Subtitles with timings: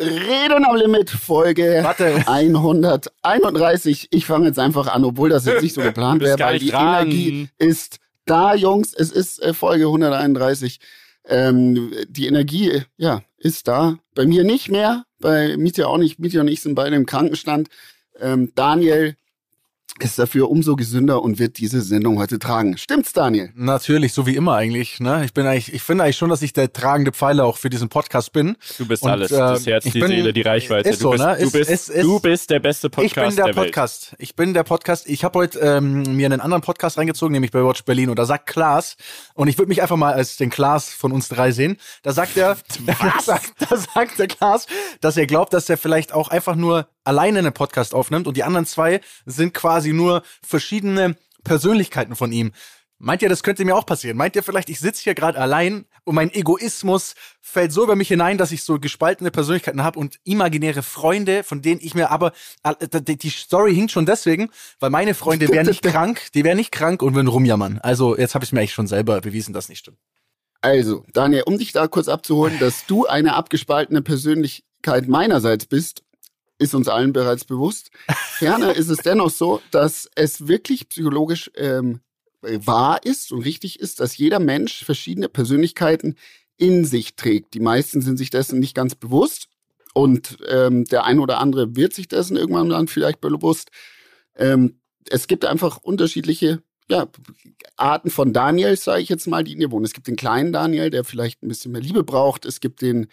[0.00, 2.24] Reden am Limit, Folge Warte.
[2.26, 4.08] 131.
[4.10, 7.06] Ich fange jetzt einfach an, obwohl das jetzt nicht so geplant wäre, weil die dran.
[7.06, 8.94] Energie ist da, Jungs.
[8.94, 10.80] Es ist äh, Folge 131.
[11.28, 13.98] Ähm, die Energie, ja, ist da.
[14.14, 16.18] Bei mir nicht mehr, bei Mietja auch nicht.
[16.18, 17.68] Mietja und ich sind beide im Krankenstand.
[18.18, 19.16] Ähm, Daniel
[19.98, 22.76] ist dafür umso gesünder und wird diese Sendung heute tragen.
[22.78, 23.50] Stimmt's, Daniel?
[23.54, 25.00] Natürlich, so wie immer eigentlich.
[25.00, 25.24] Ne?
[25.24, 27.88] Ich bin eigentlich, ich finde eigentlich schon, dass ich der tragende Pfeiler auch für diesen
[27.88, 28.56] Podcast bin.
[28.78, 29.30] Du bist Und, alles.
[29.32, 30.88] äh, das Herz, ich die bin- Seele, die Reichweite.
[30.88, 31.36] ist du so, bist, ne?
[31.38, 33.66] du, Ist- bist, ist- ist- du bist der beste Podcast ich bin der, der Welt.
[33.66, 34.14] Podcast.
[34.18, 35.08] Ich bin der Podcast.
[35.08, 38.10] Ich habe heute ähm, mir einen anderen Podcast reingezogen, nämlich bei Watch Berlin.
[38.10, 38.96] Und da sagt Klaas,
[39.34, 41.76] und ich würde mich einfach mal als den Klaas von uns drei sehen.
[42.02, 44.66] Da sagt er, da sagt, da sagt der Klaas,
[45.00, 48.44] dass er glaubt, dass er vielleicht auch einfach nur alleine einen Podcast aufnimmt und die
[48.44, 52.52] anderen zwei sind quasi nur verschiedene Persönlichkeiten von ihm.
[53.02, 54.18] Meint ihr, das könnte mir auch passieren?
[54.18, 58.08] Meint ihr vielleicht, ich sitze hier gerade allein und mein Egoismus fällt so über mich
[58.08, 62.32] hinein, dass ich so gespaltene Persönlichkeiten habe und imaginäre Freunde, von denen ich mir aber
[62.92, 66.72] die die Story hinkt schon deswegen, weil meine Freunde wären nicht krank, die wären nicht
[66.72, 67.78] krank und würden rumjammern.
[67.78, 69.96] Also jetzt habe ich mir eigentlich schon selber bewiesen, dass nicht stimmt.
[70.60, 76.02] Also, Daniel, um dich da kurz abzuholen, dass du eine abgespaltene Persönlichkeit meinerseits bist,
[76.60, 77.90] ist uns allen bereits bewusst.
[78.08, 82.00] Ferner ist es dennoch so, dass es wirklich psychologisch ähm,
[82.42, 86.16] wahr ist und richtig ist, dass jeder Mensch verschiedene Persönlichkeiten
[86.56, 87.54] in sich trägt.
[87.54, 89.48] Die meisten sind sich dessen nicht ganz bewusst
[89.94, 93.70] und ähm, der ein oder andere wird sich dessen irgendwann dann vielleicht bewusst.
[94.36, 97.08] Ähm, es gibt einfach unterschiedliche ja,
[97.76, 99.84] Arten von Daniels, sage ich jetzt mal, die in ihr wohnen.
[99.84, 102.44] Es gibt den kleinen Daniel, der vielleicht ein bisschen mehr Liebe braucht.
[102.44, 103.06] Es gibt den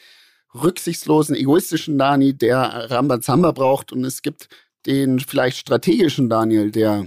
[0.54, 3.92] rücksichtslosen, egoistischen Dani, der Rambazamba braucht.
[3.92, 4.50] Und es gibt
[4.86, 7.06] den vielleicht strategischen Daniel, der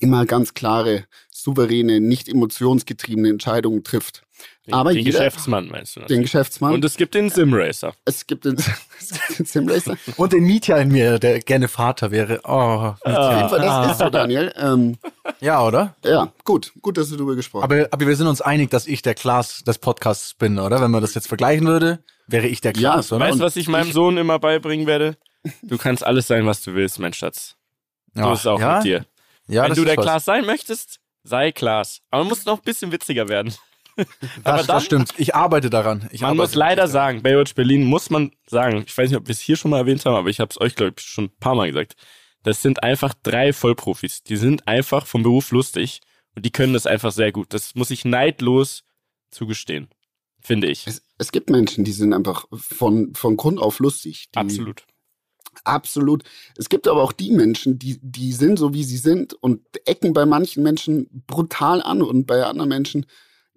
[0.00, 1.04] immer ganz klare,
[1.48, 4.22] souveräne, nicht emotionsgetriebene Entscheidungen trifft.
[4.66, 6.00] Den, Aber den jeder- Geschäftsmann meinst du?
[6.00, 6.22] Den natürlich.
[6.24, 6.74] Geschäftsmann.
[6.74, 7.94] Und es gibt den Simracer.
[8.04, 8.56] es gibt den,
[9.00, 9.96] es gibt den Simracer.
[10.16, 12.40] Und den Mietja in mir, der gerne Vater wäre.
[12.44, 14.52] Oh, Auf jeden Fall, das ist so, Daniel.
[14.56, 14.98] Ähm,
[15.40, 15.96] ja, oder?
[16.04, 16.72] ja, gut.
[16.82, 17.72] Gut, dass du darüber gesprochen hast.
[17.72, 20.80] Aber, aber wir sind uns einig, dass ich der Klaas des Podcasts bin, oder?
[20.80, 23.24] Wenn man das jetzt vergleichen würde, wäre ich der Ja, Klaas, oder?
[23.24, 25.16] Weißt du, was ich meinem Sohn immer beibringen werde?
[25.62, 27.56] Du kannst alles sein, was du willst, mein Schatz.
[28.14, 29.06] So Ja, ist es auch ja, mit dir.
[29.48, 29.96] Ja, Wenn das du ist der.
[29.96, 32.00] Klaas sein möchtest, sei Klaas.
[32.10, 33.54] Aber man muss noch ein bisschen witziger werden.
[34.44, 35.14] Aber Das, dann- das stimmt.
[35.16, 36.08] Ich arbeite daran.
[36.12, 36.90] Ich Man arbeite muss leider daran.
[36.90, 39.78] sagen, Baywatch Berlin muss man sagen, ich weiß nicht, ob wir es hier schon mal
[39.78, 41.96] erwähnt haben, aber ich habe es euch, glaube ich, schon ein paar Mal gesagt.
[42.44, 44.22] Das sind einfach drei Vollprofis.
[44.22, 46.00] Die sind einfach vom Beruf lustig
[46.36, 47.52] und die können das einfach sehr gut.
[47.52, 48.84] Das muss ich neidlos
[49.32, 49.88] zugestehen,
[50.40, 50.86] finde ich.
[50.86, 54.28] Es, es gibt Menschen, die sind einfach von, von Grund auf lustig.
[54.34, 54.84] Die, Absolut.
[55.64, 56.24] Absolut.
[56.56, 60.12] Es gibt aber auch die Menschen, die, die sind so, wie sie sind und ecken
[60.12, 63.06] bei manchen Menschen brutal an und bei anderen Menschen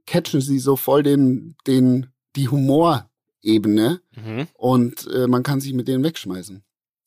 [0.06, 4.48] catchen sie so voll den, den, die Humorebene Mhm.
[4.54, 6.64] und äh, man kann sich mit denen wegschmeißen.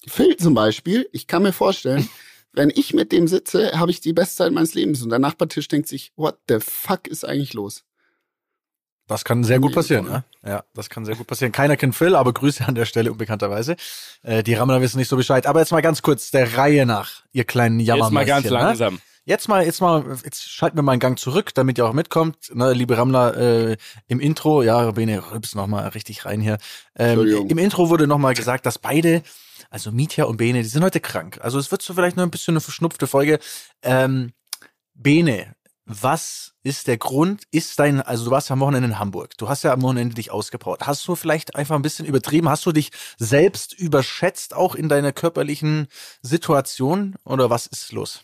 [0.07, 2.09] Phil zum Beispiel, ich kann mir vorstellen,
[2.53, 5.69] wenn ich mit dem sitze, habe ich die beste Zeit meines Lebens und der Nachbartisch
[5.69, 7.85] denkt sich, what the fuck ist eigentlich los?
[9.07, 10.23] Das kann sehr gut Nee, passieren, voll.
[10.45, 10.49] ja.
[10.51, 11.53] Ja, das kann sehr gut passieren.
[11.53, 13.77] Keiner kennt Phil, aber Grüße an der Stelle unbekannterweise.
[14.23, 15.47] Äh, die Rammler wissen nicht so Bescheid.
[15.47, 18.15] Aber jetzt mal ganz kurz, der Reihe nach, ihr kleinen Jetzt Jammermäuschen.
[18.15, 18.51] mal ganz Ne?
[18.51, 19.01] langsam.
[19.27, 22.51] Jetzt mal, jetzt mal, jetzt schalten wir mal einen Gang zurück, damit ihr auch mitkommt.
[22.55, 23.77] Ne, liebe Rammler, äh,
[24.07, 26.59] im Intro, ja, Bene, rübs noch mal richtig rein hier.
[26.95, 27.49] Ähm, Entschuldigung.
[27.49, 29.23] Im Intro wurde noch mal gesagt, dass beide,
[29.71, 31.39] also Mietja und Bene, die sind heute krank.
[31.43, 33.39] Also es wird so vielleicht noch ein bisschen eine verschnupfte Folge.
[33.83, 34.33] Ähm,
[34.93, 35.55] Bene,
[35.87, 37.43] was ist der Grund?
[37.51, 39.37] Ist dein, also du warst ja am Wochenende in Hamburg.
[39.37, 40.87] Du hast ja am Wochenende dich ausgepowert.
[40.87, 42.49] Hast du vielleicht einfach ein bisschen übertrieben?
[42.49, 45.89] Hast du dich selbst überschätzt, auch in deiner körperlichen
[46.23, 47.17] Situation?
[47.25, 48.23] Oder was ist los?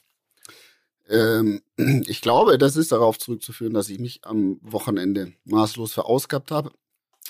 [1.08, 1.60] Ähm,
[2.06, 6.72] ich glaube, das ist darauf zurückzuführen, dass ich mich am Wochenende maßlos verausgabt habe.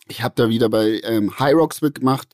[0.06, 2.28] Ich habe da wieder bei ähm, High Rocks mitgemacht.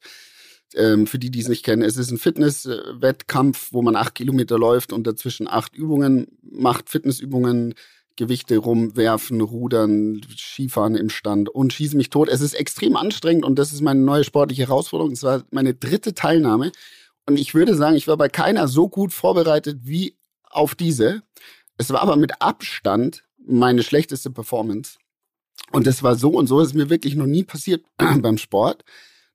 [0.74, 4.58] Ähm, für die, die es nicht kennen, es ist ein Fitness-Wettkampf, wo man acht Kilometer
[4.58, 7.74] läuft und dazwischen acht Übungen macht, Fitnessübungen,
[8.16, 12.28] Gewichte rumwerfen, rudern, Skifahren im Stand und schieße mich tot.
[12.28, 15.12] Es ist extrem anstrengend und das ist meine neue sportliche Herausforderung.
[15.12, 16.72] Es war meine dritte Teilnahme
[17.26, 21.22] und ich würde sagen, ich war bei keiner so gut vorbereitet wie auf diese.
[21.76, 24.98] Es war aber mit Abstand meine schlechteste Performance.
[25.72, 28.84] Und das war so und so, ist mir wirklich noch nie passiert beim Sport,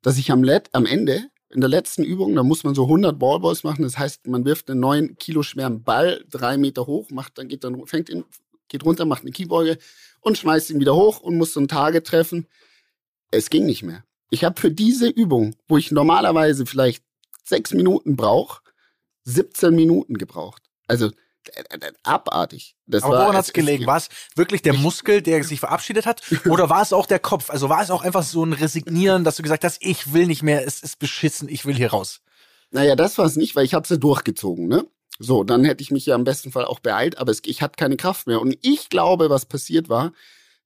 [0.01, 3.19] dass ich am, Let am Ende, in der letzten Übung, da muss man so 100
[3.19, 3.83] Ballballs machen.
[3.83, 7.63] Das heißt, man wirft einen neun Kilo schweren Ball drei Meter hoch, macht, dann geht
[7.63, 8.23] dann, fängt ihn,
[8.69, 9.77] geht runter, macht eine Kniebeuge
[10.21, 12.47] und schmeißt ihn wieder hoch und muss so ein Target treffen.
[13.31, 14.03] Es ging nicht mehr.
[14.29, 17.03] Ich habe für diese Übung, wo ich normalerweise vielleicht
[17.43, 18.61] sechs Minuten brauche,
[19.25, 20.63] 17 Minuten gebraucht.
[20.87, 21.11] Also
[22.03, 22.75] abartig.
[22.87, 23.83] Das Aber war, woran hat's es- gelegen?
[23.83, 26.21] es- War es wirklich der Muskel, der sich verabschiedet hat?
[26.49, 27.49] Oder war es auch der Kopf?
[27.49, 30.43] Also war es auch einfach so ein Resignieren, dass du gesagt hast, ich will nicht
[30.43, 32.21] mehr, es ist beschissen, ich will hier raus?
[32.71, 34.85] Naja, das war es nicht, weil ich habe sie durchgezogen, ne?
[35.19, 37.75] So, dann hätte ich mich ja im besten Fall auch beeilt, aber es, ich hatte
[37.77, 38.41] keine Kraft mehr.
[38.41, 40.13] Und ich glaube, was passiert war,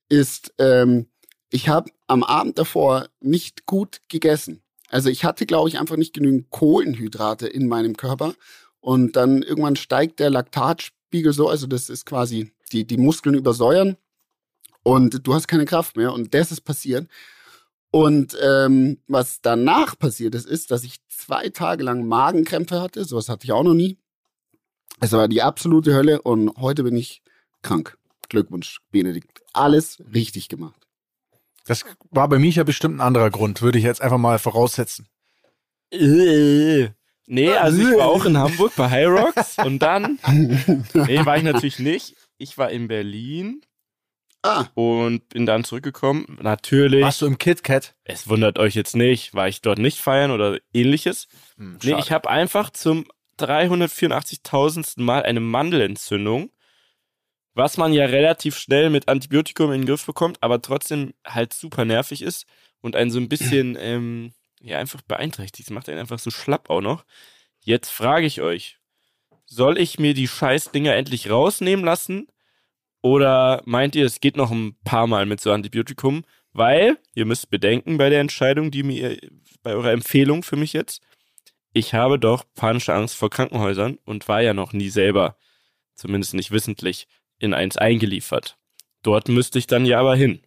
[0.08, 1.08] ist, ähm,
[1.50, 4.62] ich habe am Abend davor nicht gut gegessen.
[4.88, 8.34] Also ich hatte, glaube ich, einfach nicht genügend Kohlenhydrate in meinem Körper.
[8.86, 13.96] Und dann irgendwann steigt der Laktatspiegel so, also das ist quasi, die, die Muskeln übersäuern
[14.84, 16.12] und du hast keine Kraft mehr.
[16.12, 17.08] Und das ist passiert.
[17.90, 23.04] Und ähm, was danach passiert ist, ist, dass ich zwei Tage lang Magenkrämpfe hatte.
[23.04, 23.98] Sowas hatte ich auch noch nie.
[25.00, 27.24] Es war die absolute Hölle und heute bin ich
[27.62, 27.98] krank.
[28.28, 29.42] Glückwunsch, Benedikt.
[29.52, 30.86] Alles richtig gemacht.
[31.64, 35.08] Das war bei Micha bestimmt ein anderer Grund, würde ich jetzt einfach mal voraussetzen.
[35.90, 36.90] Äh.
[37.26, 40.18] Nee, also ich war auch in Hamburg bei High Rocks und dann,
[40.94, 42.14] nee, war ich natürlich nicht.
[42.38, 43.62] Ich war in Berlin
[44.42, 46.38] Ah, und bin dann zurückgekommen.
[46.40, 47.96] Natürlich, Warst du im KitKat?
[48.04, 51.26] es wundert euch jetzt nicht, war ich dort nicht feiern oder ähnliches.
[51.56, 53.06] Hm, Nee, ich habe einfach zum
[53.40, 55.00] 384.000.
[55.02, 56.50] Mal eine Mandelentzündung,
[57.54, 61.84] was man ja relativ schnell mit Antibiotikum in den Griff bekommt, aber trotzdem halt super
[61.84, 62.46] nervig ist
[62.80, 65.68] und einen so ein bisschen, ähm, ja, einfach beeinträchtigt.
[65.68, 67.04] Das macht einen einfach so schlapp auch noch.
[67.60, 68.78] Jetzt frage ich euch,
[69.46, 72.28] soll ich mir die Scheißdinger endlich rausnehmen lassen?
[73.02, 76.24] Oder meint ihr, es geht noch ein paar Mal mit so Antibiotikum?
[76.52, 79.18] Weil, ihr müsst bedenken bei der Entscheidung, die mir,
[79.62, 81.02] bei eurer Empfehlung für mich jetzt,
[81.72, 85.36] ich habe doch panische Angst vor Krankenhäusern und war ja noch nie selber,
[85.94, 87.06] zumindest nicht wissentlich,
[87.38, 88.56] in eins eingeliefert.
[89.02, 90.40] Dort müsste ich dann ja aber hin.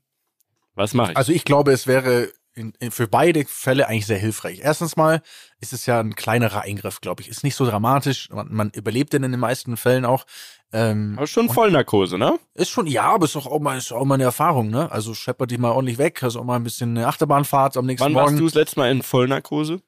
[0.74, 1.18] Was mache ich?
[1.18, 4.60] Also ich glaube, es wäre in, in, für beide Fälle eigentlich sehr hilfreich.
[4.62, 5.22] Erstens mal
[5.60, 7.30] ist es ja ein kleinerer Eingriff, glaube ich.
[7.30, 8.30] Ist nicht so dramatisch.
[8.30, 10.26] Man, man überlebt den in den meisten Fällen auch.
[10.72, 12.38] Ähm, aber schon Vollnarkose, ne?
[12.54, 14.92] ist schon, ja, aber ist doch auch mal, ist auch mal eine Erfahrung, ne?
[14.92, 18.06] Also scheppert dich mal ordentlich weg, hast auch mal ein bisschen eine Achterbahnfahrt am nächsten
[18.06, 18.28] Wann Morgen.
[18.28, 19.82] warst du das letzte Mal in Vollnarkose?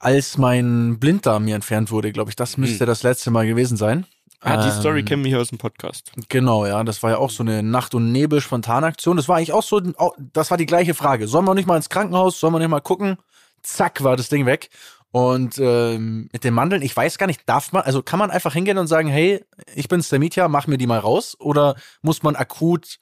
[0.00, 4.04] Als mein Blinddarm mir entfernt wurde, glaube ich, das müsste das letzte Mal gewesen sein.
[4.40, 6.12] Ah, die Ähm, Story kennen wir hier aus dem Podcast.
[6.28, 9.16] Genau, ja, das war ja auch so eine Nacht- und Nebel-Spontanaktion.
[9.16, 11.26] Das war eigentlich auch so, auch- das war die gleiche Frage.
[11.26, 12.38] Sollen wir nicht mal ins Krankenhaus?
[12.38, 13.16] Sollen wir nicht mal gucken?
[13.62, 14.68] Zack, war das Ding weg.
[15.10, 18.52] Und ähm, mit den Mandeln, ich weiß gar nicht, darf man, also kann man einfach
[18.52, 19.42] hingehen und sagen, hey,
[19.74, 21.36] ich bin's der Mietja, mach mir die mal raus?
[21.40, 22.98] Oder muss man akut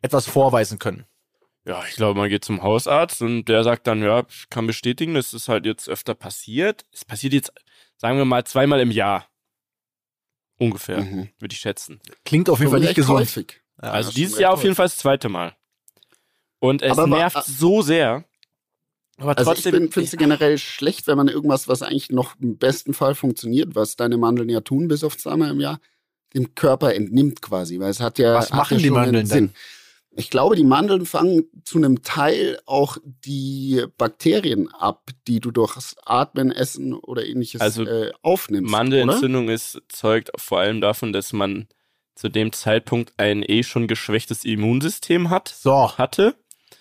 [0.00, 1.04] etwas vorweisen können?
[1.66, 5.14] Ja, ich glaube, man geht zum Hausarzt und der sagt dann, ja, ich kann bestätigen,
[5.14, 6.86] das ist halt jetzt öfter passiert.
[6.92, 7.52] Es passiert jetzt,
[7.96, 9.26] sagen wir mal, zweimal im Jahr.
[10.58, 11.28] Ungefähr, Mhm.
[11.38, 12.00] würde ich schätzen.
[12.24, 13.20] Klingt auf jeden Fall nicht gesund.
[13.20, 13.60] häufig.
[13.82, 15.54] Ja, also dieses Jahr recht auf jeden Fall das zweite Mal.
[16.58, 18.24] Und es Aber nervt so sehr.
[19.18, 19.84] Aber Also trotzdem.
[19.86, 23.74] ich finde es generell schlecht, wenn man irgendwas, was eigentlich noch im besten Fall funktioniert,
[23.74, 25.80] was deine Mandeln ja tun, bis auf zweimal im Jahr,
[26.34, 29.52] dem Körper entnimmt quasi, weil es hat ja Was hat machen ja die Mandeln Sinn.
[30.18, 35.94] Ich glaube, die Mandeln fangen zu einem Teil auch die Bakterien ab, die du durchs
[36.04, 38.68] Atmen, Essen oder ähnliches Also, äh, aufnimmst.
[38.72, 38.78] oder?
[38.78, 41.68] Mandelentzündung ist, zeugt vor allem davon, dass man
[42.14, 46.34] zu dem Zeitpunkt ein eh schon geschwächtes Immunsystem hat, So, hatte.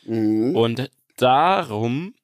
[0.05, 0.55] Mhm.
[0.55, 2.15] Und darum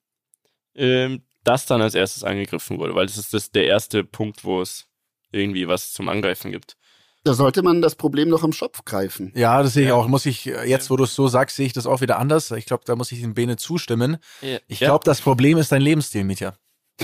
[0.74, 4.62] ähm, das dann als erstes angegriffen wurde, weil das ist das, der erste Punkt, wo
[4.62, 4.86] es
[5.30, 6.76] irgendwie was zum Angreifen gibt.
[7.24, 9.32] Da sollte man das Problem doch am Schopf greifen.
[9.36, 9.94] ja, das sehe ich Ja.
[9.94, 10.08] auch.
[10.08, 12.50] Muss ich, äh, jetzt wo du es so sagst, sehe ich das auch wieder anders.
[12.50, 14.18] Ich glaube, da muss ich dem Bene zustimmen.
[14.66, 14.88] Ich Ja.
[14.88, 16.54] glaube, das Problem ist dein Lebensstil, Mietja.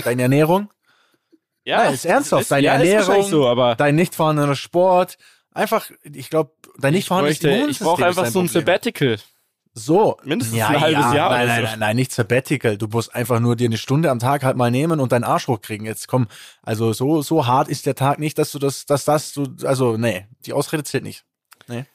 [0.03, 0.69] Deine Ernährung,
[1.65, 2.43] ja, Nein, ist ernsthaft.
[2.43, 5.17] Ist, Deine ja, ist Ernährung, so, aber dein nicht vorhandener Sport.
[5.53, 8.61] Einfach, ich glaube, dein nicht ich, vorhandenes bräuchte, ich Immunsystem brauche einfach so ein Problem.
[8.65, 9.17] Sabbatical.
[9.85, 10.17] So.
[10.23, 11.67] Mindestens ein halbes Jahr Nein, nein, so.
[11.67, 12.77] nein, nein, nicht Sabbatical.
[12.77, 15.47] Du musst einfach nur dir eine Stunde am Tag halt mal nehmen und deinen Arsch
[15.47, 15.85] hochkriegen.
[15.85, 16.27] Jetzt komm,
[16.61, 19.97] also so, so hart ist der Tag nicht, dass du das, dass das, du, also
[19.97, 21.25] nee, die Ausrede zählt nicht.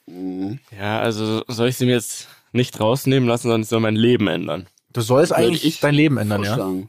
[0.07, 0.61] Mhm.
[0.77, 4.29] Ja, also soll ich sie mir jetzt nicht rausnehmen lassen, sondern ich soll mein Leben
[4.29, 4.67] ändern.
[4.93, 6.55] Du sollst eigentlich ich dein Leben ändern, ja.
[6.55, 6.89] Vorschlagen.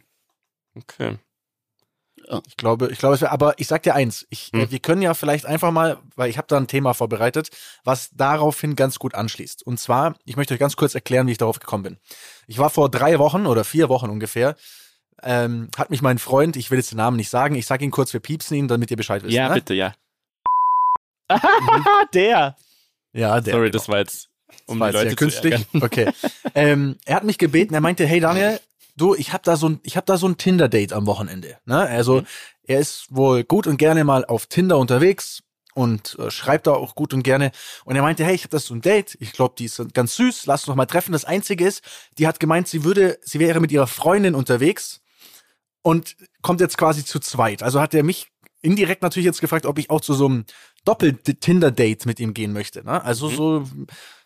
[2.48, 4.72] Ich glaube, ich glaube, es wäre, aber ich sag dir eins, ich, Hm.
[4.72, 7.50] wir können ja vielleicht einfach mal, weil ich habe da ein Thema vorbereitet,
[7.84, 9.66] was daraufhin ganz gut anschließt.
[9.66, 11.98] Und zwar, ich möchte euch ganz kurz erklären, wie ich darauf gekommen bin.
[12.48, 14.56] Ich war vor drei Wochen oder vier Wochen ungefähr,
[15.24, 17.92] ähm, hat mich mein Freund, ich will jetzt den Namen nicht sagen, ich sag ihn
[17.92, 19.34] kurz, wir piepsen ihn, damit ihr Bescheid wisst.
[19.34, 19.56] Ja, ne?
[19.56, 19.94] bitte, ja.
[22.14, 22.56] der.
[23.14, 23.54] Ja, der.
[23.54, 23.78] Sorry, genau.
[23.78, 24.30] das war jetzt,
[24.66, 25.66] um war die Leute künstlich.
[25.74, 26.12] Okay.
[26.56, 28.60] ähm, er hat mich gebeten, er meinte, hey Daniel,
[28.96, 31.58] du, ich habe da so ein, ich habe da so ein Tinder-Date am Wochenende.
[31.66, 31.80] Ne?
[31.80, 32.28] Also Mhm.
[32.64, 36.96] er ist wohl gut und gerne mal auf Tinder unterwegs und äh, schreibt da auch
[36.96, 37.52] gut und gerne.
[37.84, 39.18] Und er meinte, hey, ich habe das so ein Date.
[39.20, 40.46] Ich glaube, die ist ganz süß.
[40.46, 41.12] Lass uns noch mal treffen.
[41.12, 41.84] Das Einzige ist,
[42.18, 45.02] die hat gemeint, sie würde, sie wäre mit ihrer Freundin unterwegs
[45.82, 47.62] und kommt jetzt quasi zu zweit.
[47.62, 50.46] Also hat er mich indirekt natürlich jetzt gefragt, ob ich auch zu so einem
[50.86, 52.84] Doppel-Tinder-Date mit ihm gehen möchte.
[52.84, 53.04] Ne?
[53.04, 53.60] Also so,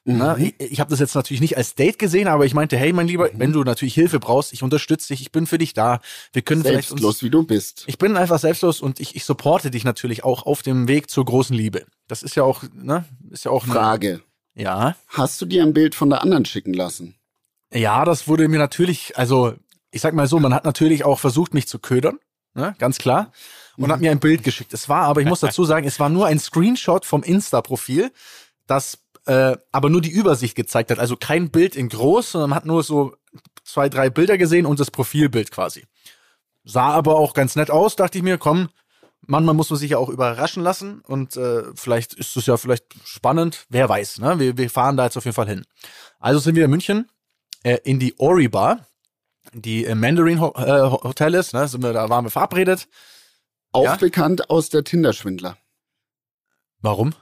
[0.06, 0.36] ne?
[0.38, 0.44] Mhm.
[0.44, 3.08] ich, ich habe das jetzt natürlich nicht als Date gesehen, aber ich meinte, hey, mein
[3.08, 6.00] Lieber, wenn du natürlich Hilfe brauchst, ich unterstütze dich, ich bin für dich da.
[6.34, 7.84] Wir können vielleicht uns Selbstlos, wie du bist.
[7.88, 11.26] ich bin einfach selbstlos und ich, ich supporte dich natürlich auch auf dem Weg zur
[11.26, 11.86] großen Liebe.
[12.08, 13.06] Das ist ja auch, ne?
[13.30, 14.22] Ist ja auch eine- Frage.
[14.56, 14.96] Ja.
[15.08, 17.16] Hast du dir ein Bild von der anderen schicken lassen?
[17.74, 19.54] Ja, das wurde mir natürlich, also
[19.92, 22.20] ich sag mal so, man hat natürlich auch versucht, mich zu ködern,
[22.56, 22.76] ne?
[22.80, 23.32] ganz klar,
[23.84, 24.74] und hat mir ein Bild geschickt.
[24.74, 28.12] Es war aber, ich muss dazu sagen, es war nur ein Screenshot vom Insta-Profil,
[28.68, 31.00] das äh, aber nur die Übersicht gezeigt hat.
[31.00, 33.16] Also kein Bild in groß, sondern man hat nur so
[33.64, 35.86] zwei, drei Bilder gesehen und das Profilbild quasi.
[36.64, 38.70] Sah aber auch ganz nett aus, dachte ich mir, komm,
[39.22, 42.86] manchmal muss man sich ja auch überraschen lassen und äh, vielleicht ist es ja vielleicht
[43.06, 44.40] spannend, wer weiß, ne?
[44.40, 45.66] Wir, wir fahren da jetzt auf jeden Fall hin.
[46.20, 47.10] Also sind wir in München
[47.64, 48.88] äh, in die Ori Bar,
[49.54, 51.68] die im Mandarin Ho äh, Hotel ist, ne?
[51.68, 52.88] Sind wir, da waren wir verabredet.
[53.72, 53.96] Auch Ja?
[53.96, 55.58] bekannt aus der Tinder-Schwindler,
[56.82, 57.14] Warum?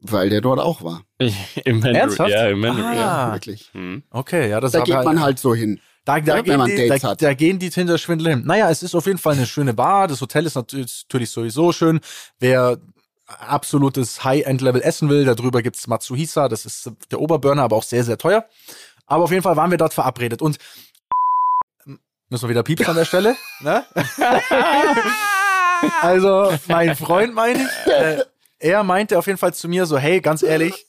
[0.00, 1.02] weil der dort auch war.
[1.18, 1.32] Im
[1.80, 1.96] Mandarin.
[1.96, 2.30] Ernsthaft?
[2.30, 2.84] Ja, im Mandarin.
[2.98, 3.28] Ah.
[3.28, 3.70] Ja, wirklich.
[3.72, 4.02] Hm.
[4.10, 5.80] Okay, ja, das Da geht man halt so hin.
[6.04, 7.22] Da, da, Ja, wenn gehen man die, Dates da, hat.
[7.22, 8.42] da gehen die Tinder-Schwindler hin.
[8.46, 10.06] Naja, es ist auf jeden Fall eine schöne Bar.
[10.08, 12.00] Das Hotel ist natürlich sowieso schön.
[12.38, 12.78] Wer
[13.26, 16.48] absolutes High-End-Level essen will, darüber gibt's Matsuhisa.
[16.48, 18.46] Das ist der Oberburner, aber auch sehr, sehr teuer.
[19.06, 20.40] Aber auf jeden Fall waren wir dort verabredet.
[20.42, 20.58] Und
[22.28, 23.36] müssen wir wieder piepsen an der Stelle.
[23.60, 23.84] Ne?
[26.00, 28.24] also, mein Freund meine ich, äh,
[28.60, 30.86] er meinte auf jeden Fall zu mir so, hey, ganz ehrlich,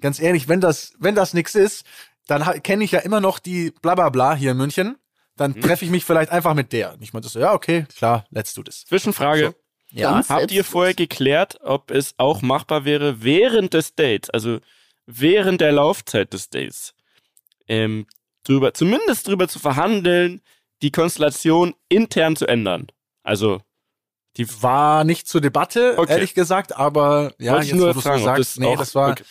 [0.00, 1.84] ganz ehrlich, wenn das, wenn das nix ist,
[2.26, 4.96] dann kenne ich ja immer noch die Blablabla hier in München.
[5.36, 6.92] Dann treffe ich mich vielleicht einfach mit der.
[6.92, 8.84] Und ich meinte so, ja, okay, klar, let's do this.
[8.84, 9.56] Zwischenfrage.
[9.90, 10.12] Ja.
[10.12, 14.60] Ganz Habt ihr vorher geklärt, ob es auch machbar wäre, während des Dates, also
[15.06, 16.94] während der Laufzeit des Dates,
[17.66, 18.06] ähm,
[18.44, 20.40] drüber, zumindest drüber zu verhandeln,
[20.82, 22.86] die Konstellation intern zu ändern?
[23.22, 23.60] Also,
[24.36, 26.12] die War nicht zur Debatte, Okay.
[26.12, 28.94] ehrlich gesagt, aber ja, wollte ich jetzt, nur wo fragen, sagst, das nee, auch, das
[28.94, 29.22] war, okay.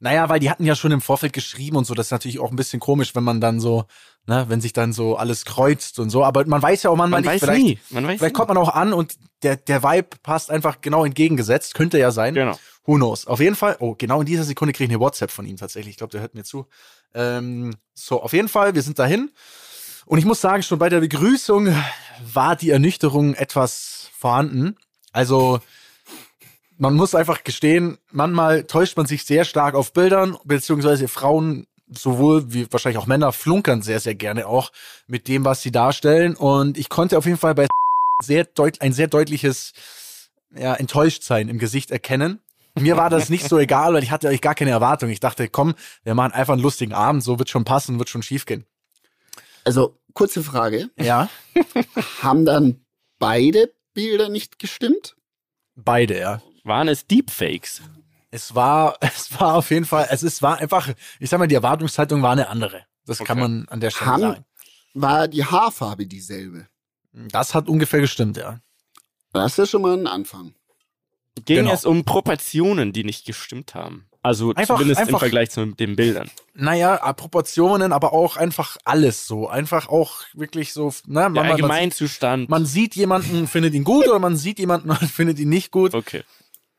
[0.00, 2.50] naja, weil die hatten ja schon im Vorfeld geschrieben und so, das ist natürlich auch
[2.50, 3.84] ein bisschen komisch, wenn man dann so,
[4.26, 7.22] ne, wenn sich dann so alles kreuzt und so, aber man weiß ja auch manchmal
[7.22, 8.36] man nicht, weiß vielleicht, nie, man weiß vielleicht nie.
[8.36, 9.14] kommt man auch an und
[9.44, 12.34] der, der Vibe passt einfach genau entgegengesetzt, könnte ja sein.
[12.34, 12.58] Genau.
[12.84, 13.26] Who knows?
[13.26, 15.92] Auf jeden Fall, oh, genau in dieser Sekunde kriege ich eine WhatsApp von ihm tatsächlich.
[15.92, 16.66] Ich glaube, der hört mir zu.
[17.14, 19.30] Ähm, so, auf jeden Fall, wir sind dahin.
[20.08, 21.68] Und ich muss sagen, schon bei der Begrüßung
[22.32, 24.76] war die Ernüchterung etwas vorhanden.
[25.12, 25.60] Also,
[26.78, 32.50] man muss einfach gestehen, manchmal täuscht man sich sehr stark auf Bildern, beziehungsweise Frauen, sowohl
[32.54, 34.72] wie wahrscheinlich auch Männer, flunkern sehr, sehr gerne auch
[35.08, 36.36] mit dem, was sie darstellen.
[36.36, 37.66] Und ich konnte auf jeden Fall bei
[38.24, 38.46] sehr
[38.80, 39.74] ein sehr deutliches
[40.56, 42.40] ja, Enttäuschtsein im Gesicht erkennen.
[42.80, 45.10] Mir war das nicht so egal, weil ich hatte eigentlich gar keine Erwartung.
[45.10, 45.74] Ich dachte, komm,
[46.04, 48.64] wir machen einfach einen lustigen Abend, so wird schon passen, wird schon schief gehen.
[49.68, 50.90] Also, kurze Frage.
[50.98, 51.28] Ja.
[52.22, 52.84] Haben dann
[53.18, 55.16] beide Bilder nicht gestimmt?
[55.74, 56.42] Beide, ja.
[56.64, 57.82] Waren es Deepfakes?
[58.30, 60.88] Es war, es war auf jeden Fall, es ist, war einfach,
[61.18, 62.84] ich sag mal, die Erwartungshaltung war eine andere.
[63.06, 63.48] Das kann Okay.
[63.48, 64.44] man an der Stelle Haben, sagen.
[64.94, 66.66] war die Haarfarbe dieselbe?
[67.12, 68.60] Das hat ungefähr gestimmt, ja.
[69.32, 70.54] Das ist ja schon mal ein Anfang.
[71.44, 71.72] Ging Genau.
[71.72, 74.07] es um Proportionen, die nicht gestimmt haben?
[74.22, 76.28] Also Einfach- zumindest im einfach- Vergleich zu den Bildern.
[76.54, 79.48] Naja, Proportionen, aber auch einfach alles so.
[79.48, 82.48] Einfach auch wirklich so, ne, Der man, man, Allgemeinzustand.
[82.50, 85.94] man sieht jemanden, findet ihn gut oder man sieht jemanden und findet ihn nicht gut.
[85.94, 86.24] okay.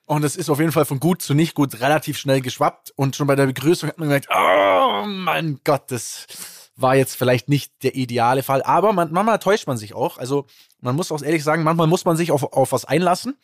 [0.06, 2.92] Und es ist auf jeden Fall von gut zu nicht gut relativ schnell geschwappt.
[2.96, 6.26] Und schon bei der Begrüßung hat man gemerkt, oh mein Gott, das
[6.76, 8.64] war jetzt vielleicht nicht der ideale Fall.
[8.64, 10.18] Aber man, manchmal täuscht man sich auch.
[10.18, 10.48] Also
[10.82, 13.38] man muss auch ehrlich sagen, manchmal muss man sich auf, auf was einlassen.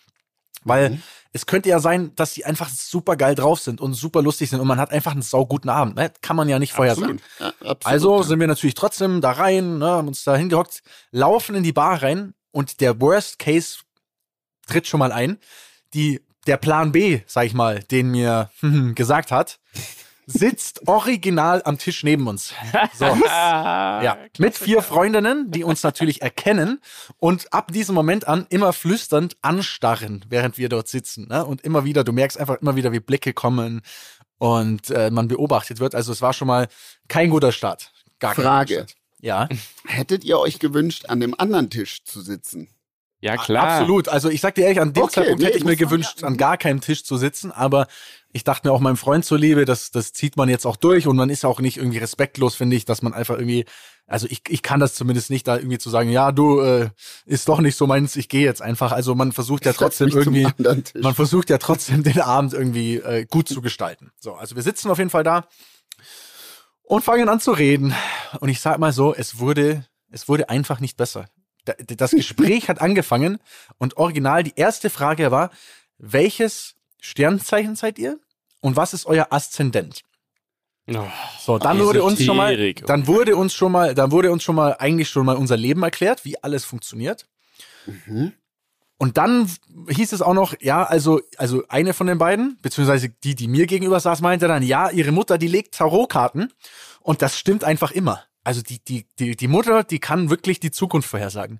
[0.63, 1.03] Weil Mhm.
[1.35, 4.61] Es könnte ja sein, dass die einfach super geil drauf sind und super lustig sind
[4.61, 5.97] und man hat einfach einen sauguten Abend.
[5.97, 6.09] Ne?
[6.21, 7.19] Kann man ja nicht vorher sagen.
[7.41, 7.85] Ja, absolut.
[7.85, 8.23] Also ja.
[8.23, 12.01] sind wir natürlich trotzdem da rein, ne, haben uns da hingehockt, laufen in die Bar
[12.01, 13.79] rein und der Worst Case
[14.65, 15.37] tritt schon mal ein.
[15.93, 18.49] Die, der Plan B, sag ich mal, den mir
[18.95, 19.59] gesagt hat,
[20.25, 22.53] sitzt original am Tisch neben uns.
[22.93, 23.05] So.
[23.25, 26.81] Ja, mit vier Freundinnen, die uns natürlich erkennen
[27.17, 31.27] und ab diesem Moment an immer flüsternd anstarren, während wir dort sitzen.
[31.29, 31.45] Ne?
[31.45, 33.81] Und immer wieder, du merkst einfach immer wieder, wie Blicke kommen
[34.37, 35.95] und äh, man beobachtet wird.
[35.95, 36.67] Also es war schon mal
[37.07, 37.91] kein guter Start.
[38.19, 38.73] Gar kein Frage.
[38.75, 39.01] guter Start.
[39.21, 39.49] Ja,
[39.85, 42.74] Hättet ihr euch gewünscht, an dem anderen Tisch zu sitzen?
[43.25, 43.67] Ja, klar.
[43.79, 44.07] absolut.
[44.07, 46.27] Also ich sag dir ehrlich, an dem Okay, Zeitpunkt nee, hätte ich mir gewünscht, ja-
[46.27, 47.87] an gar keinem Tisch zu sitzen, aber
[48.31, 51.15] ich dachte mir auch meinem Freund zuliebe, das, das zieht man jetzt auch durch und
[51.15, 53.65] man ist auch nicht irgendwie respektlos, finde ich, dass man einfach irgendwie,
[54.05, 56.89] also ich, ich kann das zumindest nicht, da irgendwie zu sagen, ja, du, äh,
[57.25, 58.91] ist doch nicht so meins, ich gehe jetzt einfach.
[58.91, 60.47] Also man versucht ja trotzdem irgendwie,
[61.01, 64.11] man versucht ja trotzdem den Abend irgendwie äh, gut zu gestalten.
[64.19, 65.47] So, also wir sitzen auf jeden Fall da
[66.83, 67.95] und fangen an zu reden.
[68.39, 71.25] Und ich sag mal so, es wurde, es wurde einfach nicht besser.
[71.65, 73.39] Da- Das Gespräch hat angefangen
[73.77, 75.49] und original die erste Frage war,
[75.97, 78.19] welches Sternzeichen seid ihr
[78.61, 80.01] und was ist euer Aszendent?
[80.87, 81.03] Oh,
[81.39, 82.55] So, dann wurde uns schon mal,
[82.85, 85.81] dann wurde uns schon mal, dann wurde uns schon mal eigentlich schon mal unser Leben
[85.81, 87.25] erklärt, wie alles funktioniert.
[87.87, 88.33] Mhm.
[88.97, 89.51] Und dann
[89.89, 93.65] hieß es auch noch, ja, also, also eine von den beiden, beziehungsweise die, die mir
[93.67, 96.53] gegenüber saß, meinte dann, ja, ihre Mutter, die legt Tarotkarten
[97.01, 98.23] und das stimmt einfach immer.
[98.45, 101.59] Also die, die, die, die Mutter, die kann wirklich die Zukunft vorhersagen.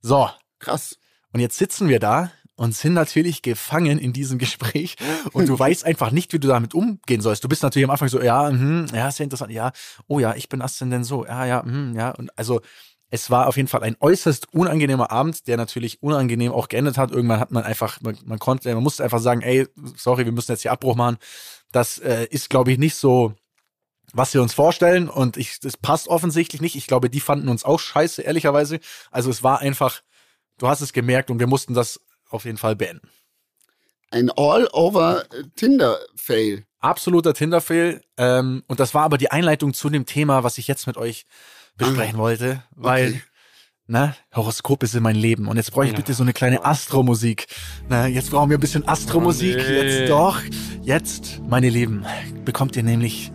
[0.00, 0.28] So,
[0.58, 0.98] Krass.
[1.32, 4.96] und jetzt sitzen wir da und sind natürlich gefangen in diesem Gespräch
[5.32, 7.42] und du weißt einfach nicht, wie du damit umgehen sollst.
[7.42, 9.72] Du bist natürlich am Anfang so, ja, mhm, ja, sehr interessant, ja,
[10.08, 12.10] oh ja, ich bin Aszendent so, ja, ja, mhm, ja.
[12.10, 12.60] Und also
[13.08, 17.12] es war auf jeden Fall ein äußerst unangenehmer Abend, der natürlich unangenehm auch geendet hat.
[17.12, 19.66] Irgendwann hat man einfach, man, man konnte, man musste einfach sagen, ey,
[19.96, 21.16] sorry, wir müssen jetzt hier Abbruch machen.
[21.72, 23.34] Das äh, ist, glaube ich, nicht so,
[24.16, 25.08] was wir uns vorstellen.
[25.08, 26.74] Und ich, das passt offensichtlich nicht.
[26.76, 28.80] Ich glaube, die fanden uns auch scheiße, ehrlicherweise.
[29.10, 30.02] Also es war einfach,
[30.58, 33.08] du hast es gemerkt und wir mussten das auf jeden Fall beenden.
[34.10, 34.30] Ein
[35.36, 36.64] All-Over-Tinder-Fail.
[36.80, 38.02] Absoluter Tinder-Fail.
[38.16, 41.26] Ähm, und das war aber die Einleitung zu dem Thema, was ich jetzt mit euch
[41.76, 43.22] besprechen wollte, weil, Okay.
[43.86, 45.48] ne, Horoskope sind mein Leben.
[45.48, 45.96] Und jetzt brauche ich Ja.
[45.96, 47.46] bitte so eine kleine Astromusik.
[47.88, 49.56] Na, jetzt brauchen wir ein bisschen Astromusik.
[49.58, 49.82] Oh, nee.
[49.98, 50.40] Jetzt doch.
[50.82, 52.06] Jetzt, meine Lieben,
[52.44, 53.32] bekommt ihr nämlich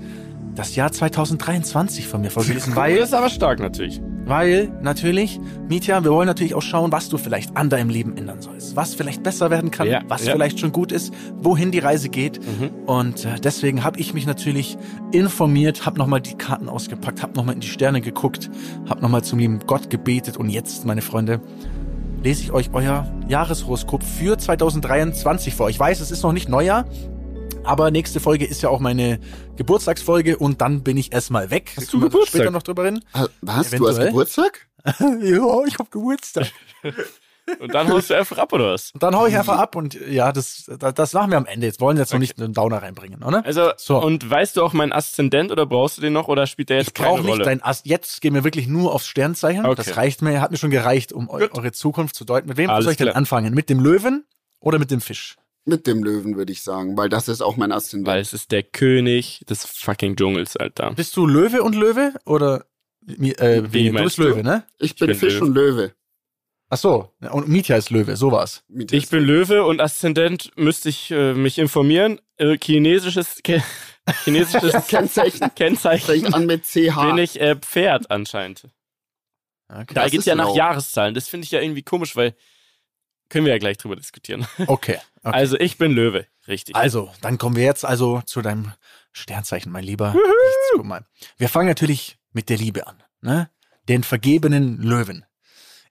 [0.62, 4.02] das Jahr 2023 von mir vorgelesen, Weil weil das ist aber stark natürlich.
[4.26, 8.42] weil natürlich, Mietja, wir wollen natürlich auch schauen, was du vielleicht an deinem Leben ändern
[8.42, 8.76] sollst.
[8.76, 10.32] Was vielleicht besser werden kann, Ja, was ja.
[10.34, 12.40] vielleicht schon gut ist, wohin die Reise geht.
[12.40, 12.70] Mhm.
[12.86, 14.78] Und äh, deswegen habe ich mich natürlich
[15.12, 18.50] informiert, habe nochmal die Karten ausgepackt, habe nochmal in die Sterne geguckt,
[18.88, 20.38] habe nochmal zum lieben Gott gebetet.
[20.38, 21.42] Und jetzt, meine Freunde,
[22.24, 25.70] lese ich euch euer Jahreshoroskop für 2023 vor.
[25.70, 26.86] Ich weiß, es ist noch nicht Neujahr.
[27.64, 29.20] Aber nächste Folge ist ja auch meine
[29.56, 31.72] Geburtstagsfolge und dann bin ich erstmal weg.
[31.78, 32.40] Hast du Geburtstag?
[32.42, 33.04] Später noch drüber reden.
[33.14, 33.70] Ah, Was?
[33.70, 34.08] Du hast Eventuell.
[34.08, 34.68] Geburtstag?
[35.00, 36.48] ja, ich hab Geburtstag.
[37.60, 38.92] Und dann haust du einfach ab, oder was?
[38.92, 41.66] Und dann hau ich einfach ab und ja, das, das, das machen wir am Ende.
[41.66, 42.22] Jetzt wollen wir jetzt noch Okay.
[42.22, 43.44] nicht einen Downer reinbringen, oder?
[43.44, 43.98] Also, So.
[44.02, 46.90] und weißt du auch meinen Aszendent oder brauchst du den noch oder spielt der jetzt
[46.90, 47.44] ich brauche keine nicht Rolle?
[47.46, 47.88] dein Ast.
[47.88, 49.66] Jetzt gehen wir wirklich nur aufs Sternzeichen.
[49.66, 49.76] Okay.
[49.76, 51.54] Das reicht mir, hat mir schon gereicht, um eu Gut.
[51.58, 52.48] eure Zukunft zu deuten.
[52.48, 53.18] Mit wem Alles soll ich denn klar.
[53.18, 53.54] anfangen?
[53.56, 54.24] Mit dem Löwen
[54.60, 55.36] oder mit dem Fisch?
[55.64, 58.08] Mit dem Löwen, würde ich sagen, weil das ist auch mein Aszendent.
[58.08, 60.92] Weil es ist der König des fucking Dschungels, Alter.
[60.96, 62.66] Bist du Löwe und Löwe oder
[63.08, 64.24] äh, Wie wie, du bist du?
[64.24, 64.66] Löwe, ne?
[64.80, 65.46] Ich bin bin Fisch Löwe.
[65.46, 65.94] und Löwe.
[66.74, 68.64] Ach so, und Mietja ist Löwe, so war's.
[68.70, 72.20] Mit Ich bin Löwe und Aszendent müsste ich äh, mich informieren.
[72.38, 73.62] Äh, chinesisches Ke
[74.24, 75.54] chinesisches Kennzeichen.
[75.54, 76.96] Kennzeichen Fängt an mit CH.
[77.06, 78.68] bin ich äh, Pferd anscheinend.
[79.68, 79.94] Okay.
[79.94, 80.56] Da geht's ist ja nach lau.
[80.56, 81.14] Jahreszahlen.
[81.14, 82.36] Das finde ich ja irgendwie komisch, weil
[83.32, 84.46] können wir ja gleich drüber diskutieren.
[84.68, 84.68] okay.
[84.68, 85.00] okay.
[85.24, 86.76] Also ich bin Löwe, richtig.
[86.76, 88.74] Also, dann kommen wir jetzt also zu deinem
[89.14, 90.14] Sternzeichen, mein Lieber.
[91.38, 93.50] Wir fangen natürlich mit der Liebe an, ne?
[93.90, 95.26] Den vergebenen Löwen.